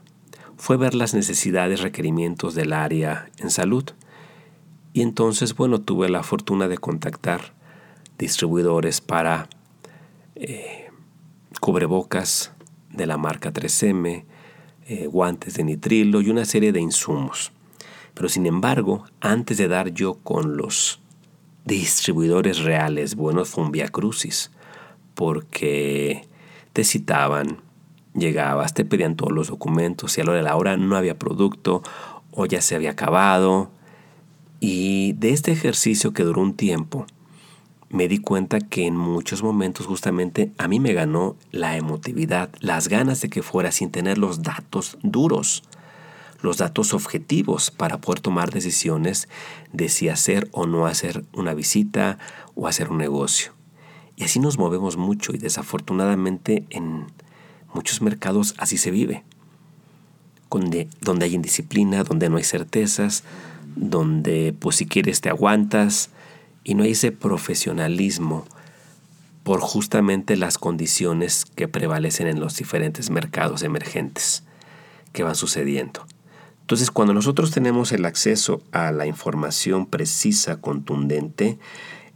fue 0.58 0.76
ver 0.76 0.96
las 0.96 1.14
necesidades, 1.14 1.82
requerimientos 1.82 2.56
del 2.56 2.74
área 2.74 3.30
en 3.38 3.50
salud. 3.50 3.86
Y 4.94 5.02
entonces, 5.02 5.56
bueno, 5.56 5.82
tuve 5.82 6.10
la 6.10 6.24
fortuna 6.24 6.68
de 6.68 6.78
contactar 6.78 7.54
distribuidores 8.18 9.02
para 9.02 9.48
eh, 10.36 10.90
cubrebocas 11.62 12.52
de 12.92 13.06
la 13.06 13.18
marca 13.18 13.54
3M, 13.54 14.26
eh, 14.88 15.08
guantes 15.08 15.56
de 15.56 15.64
nitrilo 15.64 16.22
y 16.22 16.30
una 16.30 16.46
serie 16.46 16.72
de 16.72 16.82
insumos. 16.82 17.52
Pero 18.14 18.28
sin 18.30 18.46
embargo, 18.46 19.06
antes 19.22 19.58
de 19.58 19.68
dar 19.68 19.94
yo 19.94 20.16
con 20.16 20.58
los 20.58 21.00
distribuidores 21.66 22.60
reales, 22.60 23.16
bueno, 23.16 23.46
fue 23.46 23.64
un 23.64 23.72
via 23.72 23.88
crucis, 23.90 24.52
porque 25.14 26.28
te 26.74 26.84
citaban, 26.84 27.62
llegabas, 28.14 28.74
te 28.74 28.86
pedían 28.86 29.16
todos 29.16 29.32
los 29.32 29.48
documentos 29.48 30.18
y 30.18 30.22
a 30.22 30.24
la 30.24 30.32
hora 30.32 30.38
de 30.38 30.44
la 30.44 30.56
hora 30.56 30.78
no 30.78 30.98
había 30.98 31.20
producto 31.20 31.84
o 32.32 32.46
ya 32.46 32.62
se 32.62 32.76
había 32.76 32.92
acabado 32.92 33.70
y 34.60 35.14
de 35.14 35.32
este 35.32 35.52
ejercicio 35.52 36.14
que 36.14 36.24
duró 36.24 36.42
un 36.42 36.54
tiempo, 36.54 37.06
me 37.90 38.08
di 38.08 38.20
cuenta 38.20 38.60
que 38.60 38.86
en 38.86 38.96
muchos 38.96 39.42
momentos 39.42 39.88
justamente 39.88 40.52
a 40.58 40.68
mí 40.68 40.80
me 40.80 40.94
ganó 40.94 41.36
la 41.52 41.76
emotividad, 41.76 42.50
las 42.60 42.88
ganas 42.88 43.22
de 43.22 43.30
que 43.30 43.42
fuera 43.42 43.72
sin 43.72 43.90
tener 43.90 44.18
los 44.18 44.44
datos 44.44 44.98
duros, 45.02 45.64
los 46.42 46.58
datos 46.58 46.94
objetivos 46.94 47.72
para 47.72 48.00
poder 48.00 48.20
tomar 48.20 48.52
decisiones 48.52 49.28
de 49.74 49.90
si 49.90 50.08
hacer 50.08 50.50
o 50.52 50.68
no 50.68 50.86
hacer 50.86 51.26
una 51.34 51.54
visita 51.54 52.20
o 52.56 52.68
hacer 52.68 52.90
un 52.90 53.00
negocio. 53.00 53.54
Y 54.16 54.24
así 54.24 54.40
nos 54.40 54.58
movemos 54.58 54.98
mucho 54.98 55.34
y 55.34 55.38
desafortunadamente 55.38 56.66
en 56.70 57.08
muchos 57.74 58.02
mercados 58.02 58.54
así 58.58 58.78
se 58.78 58.92
vive, 58.92 59.24
donde, 60.52 60.90
donde 61.02 61.26
hay 61.26 61.36
indisciplina, 61.36 62.04
donde 62.04 62.30
no 62.30 62.38
hay 62.38 62.44
certezas, 62.44 63.24
donde 63.80 64.54
pues 64.60 64.76
si 64.76 64.86
quieres 64.86 65.22
te 65.22 65.30
aguantas 65.30 66.10
y 66.64 66.76
no 66.76 66.84
hay 66.84 66.92
ese 66.92 67.12
profesionalismo 67.12 68.46
por 69.44 69.62
justamente 69.62 70.36
las 70.36 70.58
condiciones 70.58 71.46
que 71.46 71.68
prevalecen 71.68 72.28
en 72.28 72.40
los 72.40 72.58
diferentes 72.58 73.10
mercados 73.10 73.64
emergentes 73.64 74.44
que 75.14 75.24
van 75.24 75.36
sucediendo. 75.36 76.06
Entonces, 76.62 76.92
cuando 76.92 77.14
nosotros 77.16 77.50
tenemos 77.50 77.92
el 77.94 78.06
acceso 78.06 78.62
a 78.72 78.92
la 78.92 79.08
información 79.08 79.88
precisa, 79.88 80.58
contundente, 80.62 81.58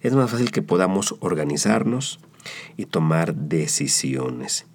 es 0.02 0.14
más 0.14 0.30
fácil 0.30 0.52
que 0.52 0.62
podamos 0.62 1.16
organizarnos 1.22 2.20
y 2.78 2.86
tomar 2.86 3.34
decisiones. 3.34 4.68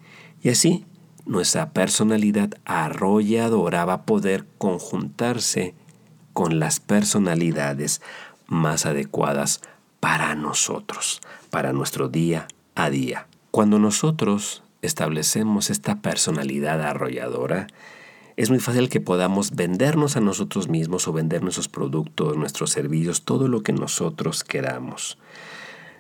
Y 0.42 0.48
así, 0.48 0.84
nuestra 1.26 1.70
personalidad 1.70 2.54
arrolladora 2.64 3.84
va 3.84 3.92
a 3.92 4.02
poder 4.02 4.46
conjuntarse 4.56 5.74
con 6.38 6.60
las 6.60 6.78
personalidades 6.78 8.00
más 8.46 8.86
adecuadas 8.86 9.60
para 9.98 10.36
nosotros, 10.36 11.20
para 11.50 11.72
nuestro 11.72 12.08
día 12.08 12.46
a 12.76 12.90
día. 12.90 13.26
Cuando 13.50 13.80
nosotros 13.80 14.62
establecemos 14.80 15.68
esta 15.68 16.00
personalidad 16.00 16.80
arrolladora, 16.80 17.66
es 18.36 18.50
muy 18.50 18.60
fácil 18.60 18.88
que 18.88 19.00
podamos 19.00 19.56
vendernos 19.56 20.16
a 20.16 20.20
nosotros 20.20 20.68
mismos 20.68 21.08
o 21.08 21.12
vender 21.12 21.42
nuestros 21.42 21.66
productos, 21.66 22.36
nuestros 22.36 22.70
servicios, 22.70 23.24
todo 23.24 23.48
lo 23.48 23.64
que 23.64 23.72
nosotros 23.72 24.44
queramos. 24.44 25.18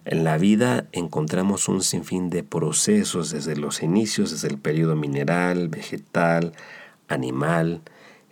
En 0.04 0.22
la 0.22 0.38
vida 0.38 0.86
encontramos 0.92 1.66
un 1.66 1.82
sinfín 1.82 2.30
de 2.30 2.44
procesos 2.44 3.32
desde 3.32 3.56
los 3.56 3.82
inicios, 3.82 4.30
desde 4.30 4.46
el 4.46 4.58
periodo 4.58 4.94
mineral, 4.94 5.66
vegetal, 5.66 6.52
animal, 7.08 7.82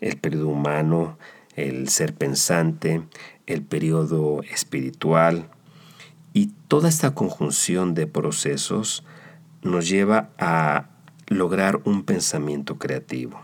el 0.01 0.16
periodo 0.19 0.47
humano, 0.47 1.19
el 1.57 1.88
ser 1.88 2.14
pensante, 2.14 3.03
el 3.47 3.62
periodo 3.62 4.42
espiritual 4.42 5.49
y 6.33 6.53
toda 6.69 6.88
esta 6.88 7.14
conjunción 7.14 7.95
de 7.95 8.07
procesos 8.07 9.05
nos 9.62 9.88
lleva 9.88 10.31
a 10.38 10.90
lograr 11.29 11.81
un 11.85 12.05
pensamiento 12.05 12.79
creativo. 12.79 13.40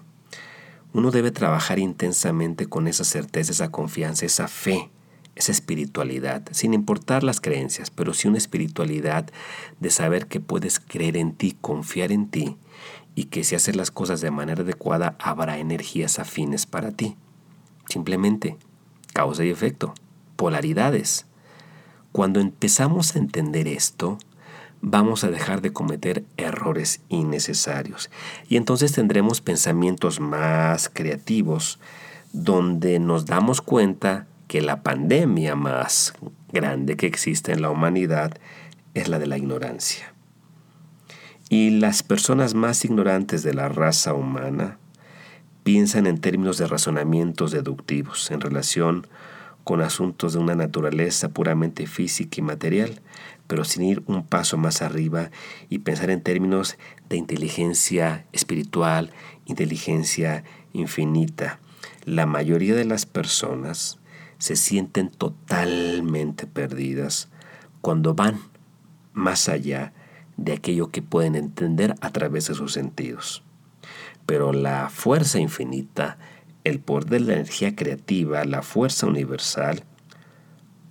Uno 0.92 1.10
debe 1.10 1.30
trabajar 1.30 1.78
intensamente 1.78 2.66
con 2.66 2.86
esa 2.86 3.04
certeza, 3.04 3.52
esa 3.52 3.70
confianza, 3.70 4.26
esa 4.26 4.46
fe, 4.46 4.90
esa 5.34 5.52
espiritualidad, 5.52 6.42
sin 6.50 6.74
importar 6.74 7.24
las 7.24 7.40
creencias, 7.40 7.90
pero 7.90 8.12
sí 8.12 8.28
una 8.28 8.36
espiritualidad 8.36 9.30
de 9.80 9.90
saber 9.90 10.26
que 10.26 10.40
puedes 10.40 10.78
creer 10.78 11.16
en 11.16 11.32
ti, 11.32 11.56
confiar 11.58 12.12
en 12.12 12.28
ti 12.28 12.58
y 13.14 13.24
que 13.24 13.42
si 13.42 13.54
haces 13.54 13.74
las 13.74 13.90
cosas 13.90 14.20
de 14.20 14.30
manera 14.30 14.62
adecuada 14.62 15.16
habrá 15.18 15.58
energías 15.58 16.18
afines 16.18 16.66
para 16.66 16.92
ti. 16.92 17.16
Simplemente 17.92 18.56
causa 19.12 19.44
y 19.44 19.50
efecto, 19.50 19.92
polaridades. 20.36 21.26
Cuando 22.10 22.40
empezamos 22.40 23.14
a 23.14 23.18
entender 23.18 23.68
esto, 23.68 24.16
vamos 24.80 25.24
a 25.24 25.30
dejar 25.30 25.60
de 25.60 25.74
cometer 25.74 26.24
errores 26.38 27.02
innecesarios 27.10 28.10
y 28.48 28.56
entonces 28.56 28.92
tendremos 28.92 29.42
pensamientos 29.42 30.20
más 30.20 30.88
creativos 30.88 31.80
donde 32.32 32.98
nos 32.98 33.26
damos 33.26 33.60
cuenta 33.60 34.26
que 34.48 34.62
la 34.62 34.82
pandemia 34.82 35.54
más 35.54 36.14
grande 36.50 36.96
que 36.96 37.06
existe 37.06 37.52
en 37.52 37.60
la 37.60 37.68
humanidad 37.68 38.32
es 38.94 39.08
la 39.08 39.18
de 39.18 39.26
la 39.26 39.36
ignorancia. 39.36 40.14
Y 41.50 41.68
las 41.68 42.02
personas 42.02 42.54
más 42.54 42.86
ignorantes 42.86 43.42
de 43.42 43.52
la 43.52 43.68
raza 43.68 44.14
humana 44.14 44.78
piensan 45.62 46.06
en 46.06 46.18
términos 46.18 46.58
de 46.58 46.66
razonamientos 46.66 47.52
deductivos 47.52 48.30
en 48.30 48.40
relación 48.40 49.06
con 49.64 49.80
asuntos 49.80 50.32
de 50.32 50.40
una 50.40 50.54
naturaleza 50.54 51.28
puramente 51.28 51.86
física 51.86 52.36
y 52.38 52.42
material, 52.42 53.00
pero 53.46 53.64
sin 53.64 53.84
ir 53.84 54.02
un 54.06 54.26
paso 54.26 54.56
más 54.56 54.82
arriba 54.82 55.30
y 55.68 55.80
pensar 55.80 56.10
en 56.10 56.20
términos 56.20 56.78
de 57.08 57.16
inteligencia 57.16 58.26
espiritual, 58.32 59.10
inteligencia 59.46 60.44
infinita. 60.72 61.60
La 62.04 62.26
mayoría 62.26 62.74
de 62.74 62.84
las 62.84 63.06
personas 63.06 63.98
se 64.38 64.56
sienten 64.56 65.10
totalmente 65.10 66.46
perdidas 66.46 67.28
cuando 67.80 68.14
van 68.14 68.40
más 69.12 69.48
allá 69.48 69.92
de 70.36 70.54
aquello 70.54 70.90
que 70.90 71.02
pueden 71.02 71.36
entender 71.36 71.94
a 72.00 72.10
través 72.10 72.48
de 72.48 72.54
sus 72.54 72.72
sentidos. 72.72 73.44
Pero 74.26 74.52
la 74.52 74.88
fuerza 74.88 75.38
infinita, 75.38 76.18
el 76.64 76.80
poder 76.80 77.06
de 77.06 77.20
la 77.20 77.32
energía 77.34 77.74
creativa, 77.74 78.44
la 78.44 78.62
fuerza 78.62 79.06
universal, 79.06 79.84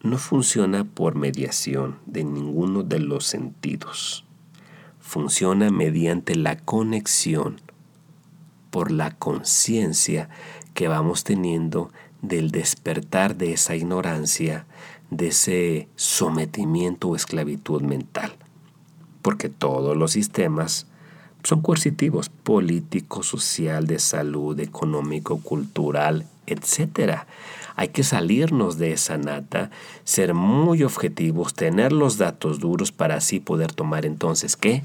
no 0.04 0.18
funciona 0.18 0.84
por 0.84 1.16
mediación 1.16 2.00
de 2.06 2.24
ninguno 2.24 2.84
de 2.84 3.00
los 3.00 3.26
sentidos. 3.26 4.26
Funciona 5.00 5.70
mediante 5.70 6.36
la 6.36 6.58
conexión 6.58 7.62
por 8.72 8.92
la 8.92 9.12
conciencia 9.12 10.30
que 10.74 10.88
vamos 10.88 11.24
teniendo 11.24 11.92
del 12.22 12.52
despertar 12.52 13.36
de 13.36 13.54
esa 13.54 13.76
ignorancia, 13.76 14.66
de 15.10 15.28
ese 15.28 15.88
sometimiento 15.96 17.10
o 17.10 17.16
esclavitud 17.16 17.82
mental. 17.82 18.34
Porque 19.22 19.50
todos 19.50 19.96
los 19.96 20.14
sistemas 20.14 20.88
son 21.44 21.62
coercitivos, 21.62 22.30
político, 22.30 23.24
social, 23.24 23.88
de 23.88 23.98
salud, 24.00 24.60
económico, 24.60 25.40
cultural, 25.42 26.28
etc. 26.46 27.22
Hay 27.76 27.90
que 27.90 28.04
salirnos 28.04 28.78
de 28.78 28.94
esa 28.94 29.18
nata, 29.18 29.72
ser 30.04 30.34
muy 30.34 30.84
objetivos, 30.84 31.54
tener 31.54 31.92
los 31.92 32.18
datos 32.18 32.60
duros 32.60 32.92
para 32.92 33.16
así 33.16 33.40
poder 33.40 33.72
tomar 33.74 34.06
entonces, 34.06 34.56
¿qué? 34.56 34.84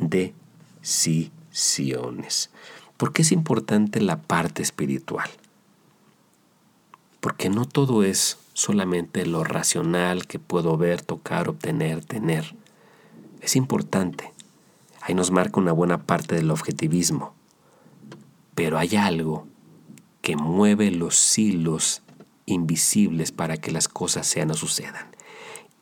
Decisiones. 0.00 2.50
¿Por 2.96 3.12
qué 3.12 3.22
es 3.22 3.32
importante 3.32 4.00
la 4.00 4.22
parte 4.22 4.62
espiritual? 4.62 5.28
Porque 7.20 7.50
no 7.50 7.66
todo 7.66 8.04
es 8.04 8.38
solamente 8.52 9.26
lo 9.26 9.44
racional 9.44 10.26
que 10.26 10.38
puedo 10.38 10.76
ver, 10.76 11.02
tocar, 11.02 11.48
obtener, 11.48 12.04
tener. 12.04 12.54
Es 13.40 13.56
importante 13.56 14.33
Ahí 15.06 15.14
nos 15.14 15.30
marca 15.30 15.60
una 15.60 15.72
buena 15.72 16.06
parte 16.06 16.34
del 16.34 16.50
objetivismo. 16.50 17.34
Pero 18.54 18.78
hay 18.78 18.96
algo 18.96 19.46
que 20.22 20.34
mueve 20.34 20.90
los 20.90 21.38
hilos 21.38 22.00
invisibles 22.46 23.30
para 23.30 23.58
que 23.58 23.70
las 23.70 23.86
cosas 23.86 24.26
sean 24.26 24.50
o 24.50 24.54
sucedan. 24.54 25.08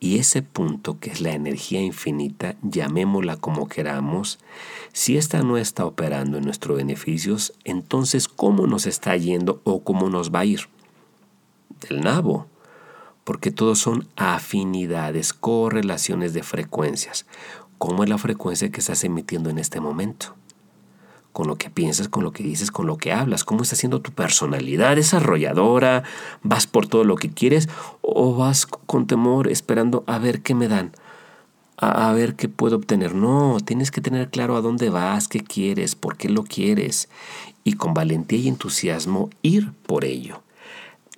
Y 0.01 0.17
ese 0.17 0.41
punto, 0.41 0.99
que 0.99 1.09
es 1.09 1.21
la 1.21 1.31
energía 1.31 1.81
infinita, 1.81 2.57
llamémosla 2.63 3.37
como 3.37 3.69
queramos, 3.69 4.39
si 4.91 5.15
ésta 5.15 5.41
no 5.41 5.55
está 5.55 5.85
operando 5.85 6.37
en 6.37 6.43
nuestros 6.43 6.75
beneficios, 6.75 7.53
entonces 7.63 8.27
¿cómo 8.27 8.67
nos 8.67 8.85
está 8.85 9.15
yendo 9.15 9.61
o 9.63 9.85
cómo 9.85 10.09
nos 10.09 10.31
va 10.31 10.39
a 10.39 10.45
ir? 10.45 10.67
Del 11.87 12.01
nabo, 12.01 12.47
porque 13.23 13.51
todos 13.51 13.79
son 13.79 14.09
afinidades, 14.17 15.31
correlaciones 15.31 16.33
de 16.33 16.43
frecuencias 16.43 17.25
cómo 17.83 18.05
es 18.05 18.09
la 18.09 18.17
frecuencia 18.17 18.71
que 18.71 18.79
estás 18.79 19.03
emitiendo 19.03 19.49
en 19.49 19.59
este 19.59 19.81
momento. 19.81 20.35
Con 21.33 21.47
lo 21.47 21.57
que 21.57 21.69
piensas, 21.69 22.07
con 22.07 22.23
lo 22.23 22.31
que 22.31 22.41
dices, 22.41 22.71
con 22.71 22.87
lo 22.87 22.95
que 22.95 23.11
hablas, 23.11 23.43
cómo 23.43 23.63
está 23.63 23.75
siendo 23.75 23.99
tu 23.99 24.13
personalidad 24.13 24.95
desarrolladora, 24.95 26.03
vas 26.43 26.65
por 26.65 26.87
todo 26.87 27.03
lo 27.03 27.17
que 27.17 27.29
quieres 27.29 27.67
o 28.01 28.37
vas 28.37 28.65
con 28.65 29.05
temor 29.05 29.49
esperando 29.49 30.05
a 30.07 30.17
ver 30.17 30.41
qué 30.41 30.55
me 30.55 30.69
dan, 30.69 30.93
a, 31.75 32.09
ver 32.13 32.37
qué 32.37 32.47
puedo 32.47 32.77
obtener. 32.77 33.15
No, 33.15 33.57
tienes 33.59 33.91
que 33.91 33.99
tener 33.99 34.29
claro 34.29 34.55
a 34.55 34.61
dónde 34.61 34.89
vas, 34.89 35.27
qué 35.27 35.41
quieres, 35.41 35.95
por 35.95 36.15
qué 36.15 36.29
lo 36.29 36.45
quieres 36.45 37.09
y 37.65 37.73
con 37.73 37.93
valentía 37.93 38.39
y 38.39 38.47
entusiasmo 38.47 39.29
ir 39.41 39.73
por 39.85 40.05
ello. 40.05 40.41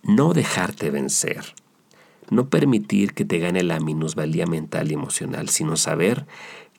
No 0.02 0.34
dejarte 0.34 0.90
vencer 0.90 1.54
no 2.30 2.50
permitir 2.50 3.14
que 3.14 3.26
te 3.26 3.40
gane 3.40 3.64
la 3.64 3.80
minusvalía 3.80 4.46
mental 4.46 4.92
y 4.92 4.96
emocional, 4.96 5.50
sino 5.50 5.78
saber 5.78 6.26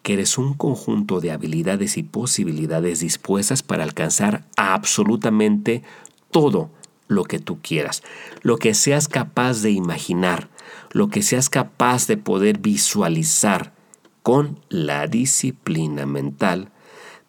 que 0.02 0.14
eres 0.14 0.38
un 0.38 0.54
conjunto 0.54 1.20
de 1.20 1.32
habilidades 1.32 1.96
y 1.96 2.02
posibilidades 2.02 3.00
dispuestas 3.00 3.62
para 3.62 3.84
alcanzar 3.84 4.44
absolutamente 4.56 5.82
todo 6.30 6.70
lo 7.08 7.24
que 7.24 7.38
tú 7.38 7.58
quieras, 7.60 8.02
lo 8.42 8.56
que 8.56 8.74
seas 8.74 9.08
capaz 9.08 9.62
de 9.62 9.70
imaginar, 9.70 10.48
lo 10.92 11.08
que 11.08 11.22
seas 11.22 11.50
capaz 11.50 12.06
de 12.06 12.16
poder 12.16 12.58
visualizar 12.58 13.72
con 14.22 14.60
la 14.68 15.06
disciplina 15.06 16.06
mental 16.06 16.70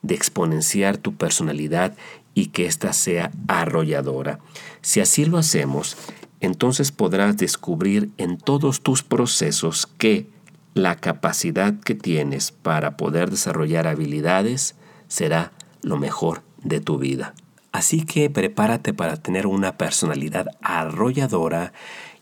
de 0.01 0.15
exponenciar 0.15 0.97
tu 0.97 1.15
personalidad 1.15 1.95
y 2.33 2.47
que 2.47 2.65
ésta 2.65 2.93
sea 2.93 3.31
arrolladora. 3.47 4.39
Si 4.81 4.99
así 4.99 5.25
lo 5.25 5.37
hacemos, 5.37 5.97
entonces 6.39 6.91
podrás 6.91 7.37
descubrir 7.37 8.11
en 8.17 8.37
todos 8.37 8.81
tus 8.81 9.03
procesos 9.03 9.87
que 9.97 10.29
la 10.73 10.95
capacidad 10.95 11.79
que 11.79 11.95
tienes 11.95 12.51
para 12.51 12.97
poder 12.97 13.31
desarrollar 13.31 13.87
habilidades 13.87 14.75
será 15.07 15.51
lo 15.81 15.97
mejor 15.97 16.43
de 16.63 16.79
tu 16.79 16.97
vida. 16.97 17.33
Así 17.71 18.05
que 18.05 18.29
prepárate 18.29 18.93
para 18.93 19.17
tener 19.17 19.47
una 19.47 19.77
personalidad 19.77 20.47
arrolladora 20.61 21.73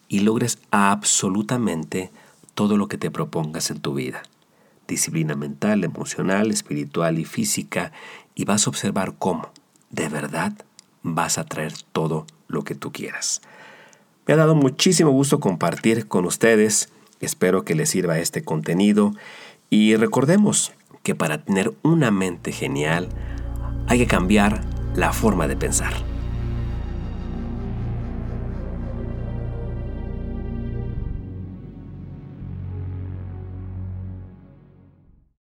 y 0.08 0.20
logres 0.20 0.60
absolutamente 0.72 2.12
todo 2.54 2.78
lo 2.78 2.88
que 2.88 2.98
te 2.98 3.12
propongas 3.12 3.70
en 3.72 3.82
tu 3.82 3.94
vida. 3.94 4.24
Disciplina 4.88 5.36
mental, 5.36 5.84
emocional, 5.84 6.52
espiritual 6.52 7.20
y 7.20 7.26
física 7.26 7.92
y 8.36 8.46
vas 8.46 8.68
a 8.68 8.70
observar 8.70 9.16
cómo, 9.18 9.52
de 9.90 10.10
verdad, 10.10 10.54
vas 11.02 11.38
a 11.38 11.46
traer 11.46 11.74
todo 11.92 12.26
lo 12.48 12.64
que 12.64 12.76
tú 12.76 12.92
quieras. 12.92 13.42
Me 14.28 14.34
ha 14.34 14.38
dado 14.38 14.56
muchísimo 14.56 15.12
gusto 15.12 15.40
compartir 15.40 16.08
con 16.08 16.26
ustedes. 16.26 16.90
Espero 17.22 17.64
que 17.64 17.76
les 17.76 17.90
sirva 17.90 18.20
este 18.20 18.44
contenido. 18.44 19.14
Y 19.70 19.96
recordemos 19.96 20.74
que 21.04 21.16
para 21.16 21.44
tener 21.44 21.74
una 21.84 22.12
mente 22.12 22.52
genial 22.52 23.10
hay 23.88 24.00
que 24.00 24.08
cambiar 24.08 24.62
la 24.96 25.14
forma 25.14 25.48
de 25.48 25.56
pensar. 25.56 25.94